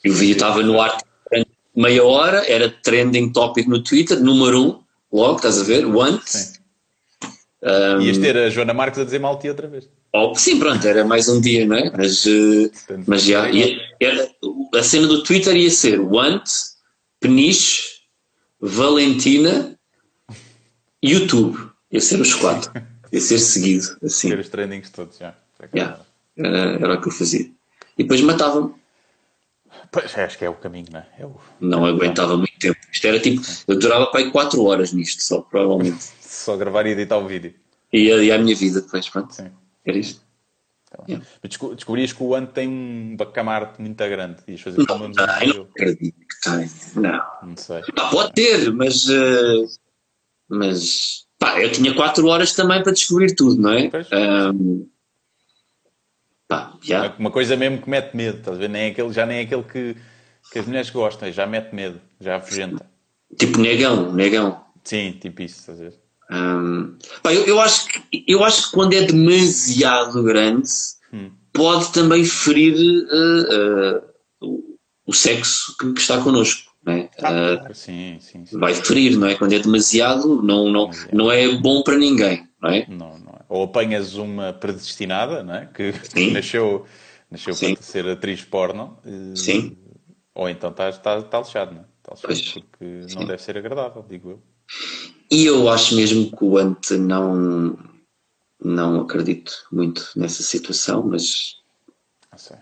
[0.04, 0.98] E o vídeo estava no ar
[1.32, 4.80] durante meia hora, era trending topic no Twitter, número um,
[5.12, 5.86] logo, estás a ver?
[5.86, 6.22] Ant.
[6.26, 6.58] Sim.
[7.70, 9.90] Um, Ias ter a Joana Marques a dizer mal ti outra vez.
[10.14, 11.92] Oh, sim, pronto, era mais um dia, não é?
[11.96, 12.72] Mas, eh,
[13.06, 14.30] mas já, ia- era-
[14.76, 16.44] a cena do Twitter ia ser Want,
[17.20, 17.82] Peniche,
[18.62, 19.78] Valentina,
[21.04, 21.58] YouTube.
[21.92, 22.72] Ia ser os quatro.
[23.12, 24.30] Ia ser seguido, assim.
[24.30, 25.36] Ter os trendings todos já.
[25.74, 26.00] Yeah.
[26.38, 27.50] Era, era o que eu fazia.
[27.98, 28.74] E depois matava-me.
[29.92, 31.08] Pois, acho que é o caminho, não é?
[31.20, 31.36] É o...
[31.60, 32.78] Não aguentava muito tempo.
[32.92, 36.06] Isto era tipo, eu durava para aí 4 horas nisto, só, provavelmente.
[36.28, 37.54] Só gravar e editar o vídeo.
[37.92, 39.34] E e a minha vida depois, pronto.
[39.34, 39.50] Sim.
[39.86, 40.22] Era isto.
[40.90, 41.04] Tá.
[41.08, 41.26] Yeah.
[41.42, 44.38] Desco- descobrias que o Ant tem um bacamarte muito grande.
[44.48, 46.70] Ias fazer Não, um tem, não acredito que tem.
[47.02, 47.22] Não.
[47.44, 47.82] Não sei.
[48.12, 49.10] Pode ter, mas.
[49.10, 49.64] eh,
[50.50, 51.26] mas.
[51.40, 53.90] Pá, eu tinha 4 horas também para descobrir tudo, não é?
[53.90, 54.08] Pois.
[54.12, 54.86] Ahm,
[56.48, 57.14] pá, já.
[57.18, 58.70] Uma coisa mesmo que mete medo, estás a ver?
[58.70, 59.96] Nem é aquele, já nem é aquele que,
[60.52, 62.86] que as mulheres gostam, já mete medo, já afugenta.
[63.38, 64.64] Tipo negão, negão.
[64.84, 65.94] Sim, tipo isso, estás a ver?
[66.30, 70.70] Ahm, pá, eu, eu, acho que, eu acho que quando é demasiado grande,
[71.14, 71.32] Hum.
[71.54, 72.76] pode também ferir
[73.10, 74.02] eh, eh,
[75.06, 76.68] o, sexo que, que está connosco.
[76.86, 77.10] É?
[77.22, 78.58] Ah, Sim, sim, sim.
[78.60, 79.36] vai ferir, não é?
[79.36, 82.86] Quando é demasiado, não, não, não é bom para ninguém, não é?
[82.88, 83.37] Não, não é.
[83.50, 85.66] Ou apanhas uma predestinada, não é?
[85.68, 86.32] Que Sim.
[86.34, 86.86] nasceu,
[87.32, 87.74] nasceu Sim.
[87.76, 88.98] para ser atriz porno.
[89.06, 89.78] eh, Sim.
[90.36, 91.86] Ou então está está está lixado, não é?
[92.14, 92.42] Está Pois.
[92.52, 94.44] porque não deve ser agradável, digo eu.
[95.32, 97.78] E eu acho mesmo que o Ante não,
[98.64, 101.56] não acredito muito nessa situação, mas
[102.32, 102.58] Não sei,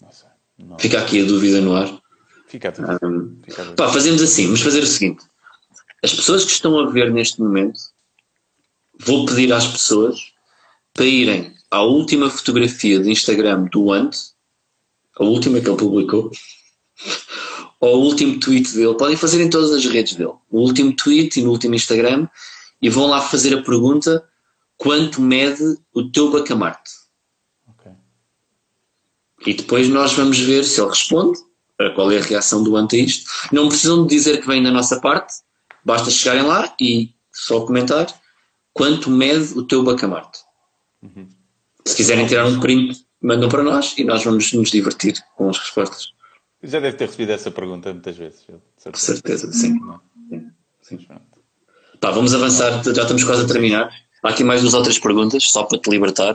[0.00, 0.28] não sei.
[0.58, 0.78] Não.
[0.78, 2.00] fica aqui a dúvida no ar.
[2.46, 2.88] Fica a tudo.
[3.02, 3.74] Ahm, Fica a tudo.
[3.76, 5.24] pá, fazemos assim, vamos fazer o seguinte.
[6.04, 7.78] As pessoas que estão a ver neste momento,
[8.98, 10.32] vou pedir às pessoas
[10.92, 14.16] para irem à última fotografia de Instagram do Ant,
[15.18, 16.30] a última que ele publicou,
[17.80, 21.38] ou o último tweet dele, podem fazer em todas as redes dele, o último tweet
[21.38, 22.28] e no último Instagram,
[22.80, 24.26] e vão lá fazer a pergunta:
[24.76, 26.90] quanto mede o teu bacamarte?
[27.68, 27.92] Ok.
[29.46, 31.38] E depois nós vamos ver se ele responde,
[31.94, 33.30] qual é a reação do ante a isto.
[33.52, 35.34] Não precisam de dizer que vem da nossa parte,
[35.84, 38.06] basta chegarem lá e só comentar
[38.76, 40.40] quanto mede o teu bacamarte.
[41.86, 45.58] Se quiserem tirar um print, mandam para nós e nós vamos nos divertir com as
[45.58, 46.12] respostas.
[46.62, 48.44] Já deve ter recebido essa pergunta muitas vezes.
[48.84, 49.50] Com certeza.
[49.50, 49.78] sim.
[49.80, 50.00] Não.
[50.82, 50.98] Sim.
[50.98, 51.22] Pronto.
[51.98, 53.90] Pá, vamos avançar, já estamos quase a terminar.
[54.22, 56.34] Há aqui mais duas ou três perguntas, só para te libertar.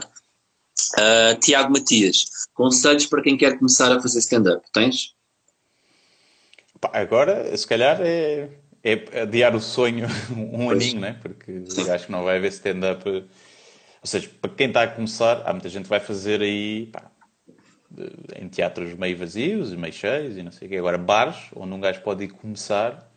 [0.98, 2.24] Ah, Tiago Matias,
[2.54, 4.66] conselhos para quem quer começar a fazer stand-up?
[4.72, 5.14] Tens?
[6.80, 8.48] Pá, agora, se calhar, é,
[8.82, 10.06] é adiar o sonho
[10.36, 10.82] um Pois.
[10.82, 11.18] aninho, né?
[11.20, 13.08] Porque acho que não vai haver stand-up.
[13.08, 17.10] Ou seja, para quem está a começar, há muita gente que vai fazer aí pá,
[18.36, 20.76] em teatros meio vazios, meio cheios e não sei o quê.
[20.78, 23.08] Agora, bares, onde um gajo pode ir começar,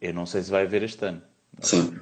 [0.00, 1.22] eu não sei se vai haver este ano.
[1.60, 1.98] Sim.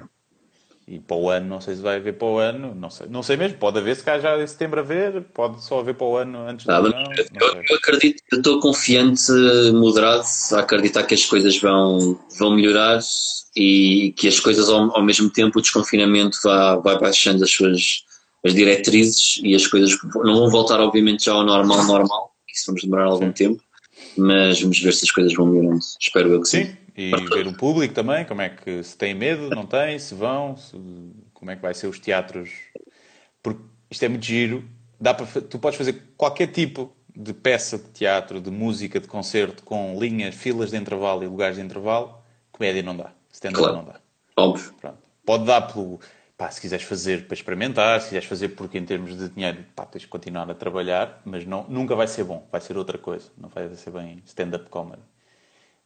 [0.85, 3.23] E para o ano, não sei se vai haver para o ano, não sei, não
[3.23, 3.57] sei mesmo.
[3.57, 6.45] Pode haver, se calhar já em setembro a ver, pode só haver para o ano
[6.45, 7.11] antes Ah, do verão.
[7.39, 9.31] eu, eu acredito, eu estou confiante,
[9.73, 12.99] moderado, a acreditar que as coisas vão, vão melhorar
[13.55, 18.03] e que as coisas ao, ao mesmo tempo o desconfinamento vai, vai baixando as suas
[18.45, 22.83] as diretrizes e as coisas não vão voltar obviamente já ao normal normal, isso vamos
[22.83, 23.63] demorar algum tempo,
[24.17, 25.79] mas vamos ver se as coisas vão melhorando.
[25.97, 26.65] Espero eu que sim.
[26.65, 30.13] Sim, e ver o público também, como é que se tem medo, não tem, se
[30.13, 30.77] vão, se-
[31.33, 32.51] como é que vai ser os teatros.
[33.41, 34.67] Porque isto é muito giro.
[34.99, 39.63] Dá para, tu podes fazer qualquer tipo de peça de teatro, de música, de concerto,
[39.63, 42.17] com linhas, filas de intervalo e lugares de intervalo.
[42.51, 43.11] Comédia não dá.
[43.31, 43.77] Stand-up Claro.
[43.77, 43.99] não dá.
[44.37, 44.73] Óbvio.
[44.79, 44.97] Pronto.
[45.25, 45.99] Pode dar pelo.
[46.37, 49.85] Pá, se quiseres fazer para experimentar, se quiseres fazer porque em termos de dinheiro, pá,
[49.85, 53.29] tens de continuar a trabalhar, mas não, nunca vai ser bom, vai ser outra coisa,
[53.37, 55.01] não vai ser bem stand-up comedy.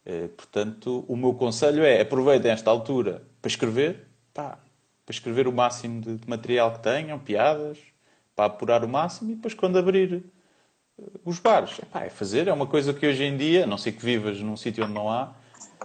[0.08, 4.58] Eh, portanto, o meu conselho é aproveitem esta altura para escrever, pá,
[5.04, 7.78] para escrever o máximo de, de material que tenham, piadas,
[8.34, 10.24] para apurar o máximo e depois quando abrir
[10.98, 13.92] eh, os bares, epá, é fazer, é uma coisa que hoje em dia, não sei
[13.92, 15.34] que vivas num sítio onde não há,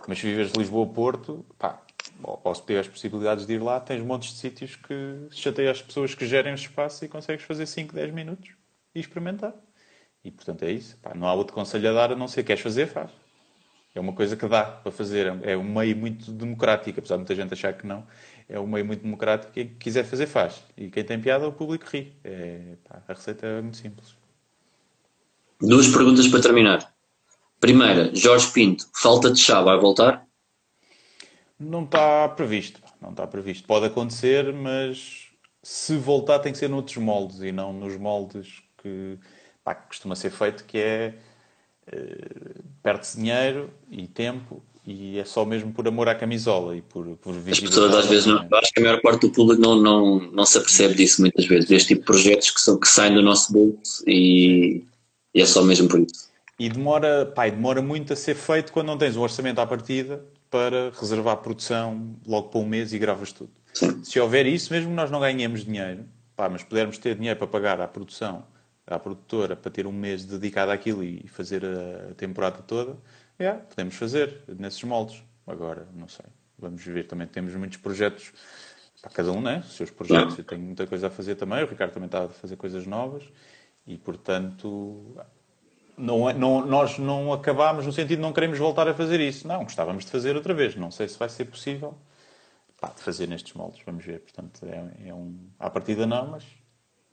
[0.07, 1.81] mas se vives Lisboa Porto, pá,
[2.23, 5.81] ou, ou se tiveres possibilidades de ir lá, tens montes de sítios que chateiam as
[5.81, 8.51] pessoas que gerem os espaços e consegues fazer 5, 10 minutos
[8.95, 9.53] e experimentar.
[10.23, 10.97] E portanto é isso.
[11.13, 13.11] Não há outro conselho a dar a não ser queres fazer, faz.
[13.95, 15.33] É uma coisa que dá para fazer.
[15.43, 18.05] É um meio muito democrático, apesar de muita gente achar que não.
[18.49, 19.51] É um meio muito democrático.
[19.53, 20.63] Quem quiser fazer, faz.
[20.75, 22.15] E quem tem piada, o público ri.
[22.23, 24.15] É, pá, a receita é muito simples.
[25.61, 26.93] Duas perguntas para terminar.
[27.59, 30.25] Primeira, Jorge Pinto, falta de chá, vai voltar?
[31.57, 32.81] Não está previsto.
[32.99, 33.65] Não está previsto.
[33.65, 35.27] Pode acontecer, mas
[35.61, 39.17] se voltar tem que ser noutros moldes e não nos moldes que,
[39.63, 41.15] pá, que costuma ser feito, que é
[42.81, 47.35] perde-se dinheiro e tempo e é só mesmo por amor à camisola e por, por
[47.49, 50.45] As pessoas às vezes não, acho que a maior parte do público não, não, não
[50.45, 53.53] se apercebe disso muitas vezes, deste tipo de projetos que, são, que saem do nosso
[53.53, 54.83] bolso e,
[55.33, 56.29] e é só mesmo por isso.
[56.59, 60.23] E demora, e demora muito a ser feito quando não tens um orçamento à partida
[60.49, 63.49] para reservar a produção logo para um mês e gravas tudo.
[63.73, 64.03] Sim.
[64.03, 66.05] Se houver isso, mesmo que nós não ganhemos dinheiro,
[66.35, 68.43] pá, mas pudermos ter dinheiro para pagar à produção,
[68.85, 72.97] à produtora, para ter um mês dedicado àquilo e fazer a, temporada toda,
[73.39, 75.23] é, podemos fazer nesses moldes.
[75.47, 76.25] Agora, não sei,
[76.57, 77.07] vamos ver.
[77.07, 78.31] Também temos muitos projetos,
[79.01, 79.63] para cada um, né?
[79.65, 80.37] Os seus projetos.
[80.37, 83.23] Eu tenho muita coisa a fazer também, o Ricardo também está a fazer coisas novas
[83.85, 85.17] e, portanto,
[85.97, 89.47] não, é- não- nós não acabámos no sentido de não queremos voltar a fazer isso.
[89.47, 90.75] Não, gostávamos de fazer outra vez.
[90.75, 91.97] Não sei se vai ser possível
[92.79, 93.81] pá, de fazer nestes moldes.
[93.85, 94.19] Vamos ver.
[94.21, 95.37] Portanto, é, é um.
[95.59, 96.45] À partida, não, mas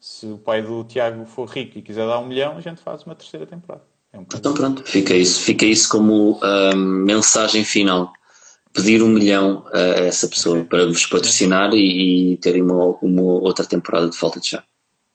[0.00, 3.04] se o pai do Tiago for rico e quiser dar um milhão, a gente faz
[3.04, 3.84] uma terceira temporada.
[4.12, 8.10] É um Então pronto, fica isso, fica isso como hum, mensagem final.
[8.72, 13.64] Pedir um milhão a essa pessoa para vos patrocinar e, e terem uma, uma outra
[13.64, 14.64] temporada de falta de chá.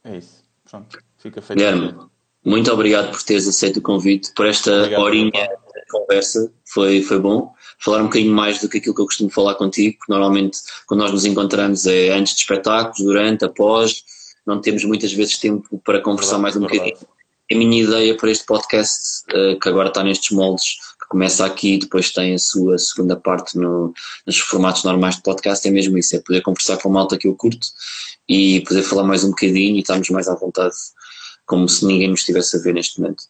[0.03, 0.43] É isso.
[0.69, 0.99] Pronto.
[1.17, 1.57] Fica feito.
[1.57, 1.95] Guilherme,
[2.43, 7.17] muito obrigado por teres aceito o convite, por esta Obrigado, horinha de conversa, foi, foi
[7.17, 7.53] bom.
[7.79, 10.99] Falar um bocadinho mais do que aquilo que eu costumo falar contigo, porque normalmente quando
[10.99, 14.03] nós nos encontramos é antes de espetáculos, durante, após,
[14.46, 17.08] não temos muitas vezes tempo para conversar mais um Verdade, bocadinho.
[17.52, 21.76] A minha ideia para este podcast, eh, que agora está nestes moldes, que começa aqui
[21.76, 23.93] e depois tem a sua segunda parte no,
[24.26, 27.28] nos formatos normais de podcast, é mesmo isso, é poder conversar com a malta que
[27.28, 27.68] eu curto
[28.28, 30.76] e poder falar mais um bocadinho e estarmos mais à vontade,
[31.46, 33.26] como se ninguém nos estivesse a ver neste momento.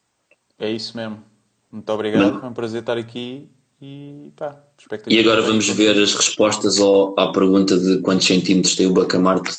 [0.57, 1.22] É isso mesmo.
[1.70, 2.39] Muito obrigado.
[2.39, 3.49] Foi um prazer estar aqui
[3.82, 4.57] e pá,
[5.07, 9.57] E agora vamos ver as respostas ao, à pergunta de quantos centímetros tem o bacamarte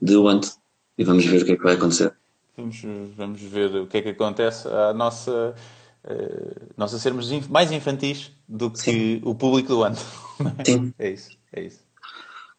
[0.00, 0.48] de onde
[0.98, 2.12] e vamos ver o que é que vai acontecer.
[2.56, 2.82] Vamos,
[3.16, 5.54] vamos ver o que é que acontece à nossa,
[6.04, 9.20] uh, nós a sermos inf mais infantis do que Sim.
[9.24, 9.96] o público do ano.
[10.64, 10.92] Sim.
[10.98, 11.80] É isso, é isso.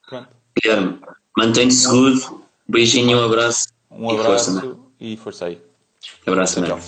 [0.08, 0.30] Pronto.
[0.62, 1.00] Guilherme,
[1.38, 2.42] mantém-te seguro.
[2.68, 3.68] Beijinho, um abraço.
[3.90, 4.76] Um abraço e força, né?
[5.00, 5.62] e força aí.
[6.26, 6.80] Abraço, tchau.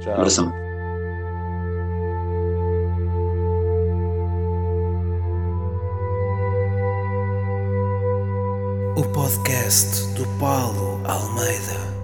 [0.00, 0.14] Tchau.
[0.14, 0.52] Abração.
[8.96, 11.97] O podcast do Paulo Almeida.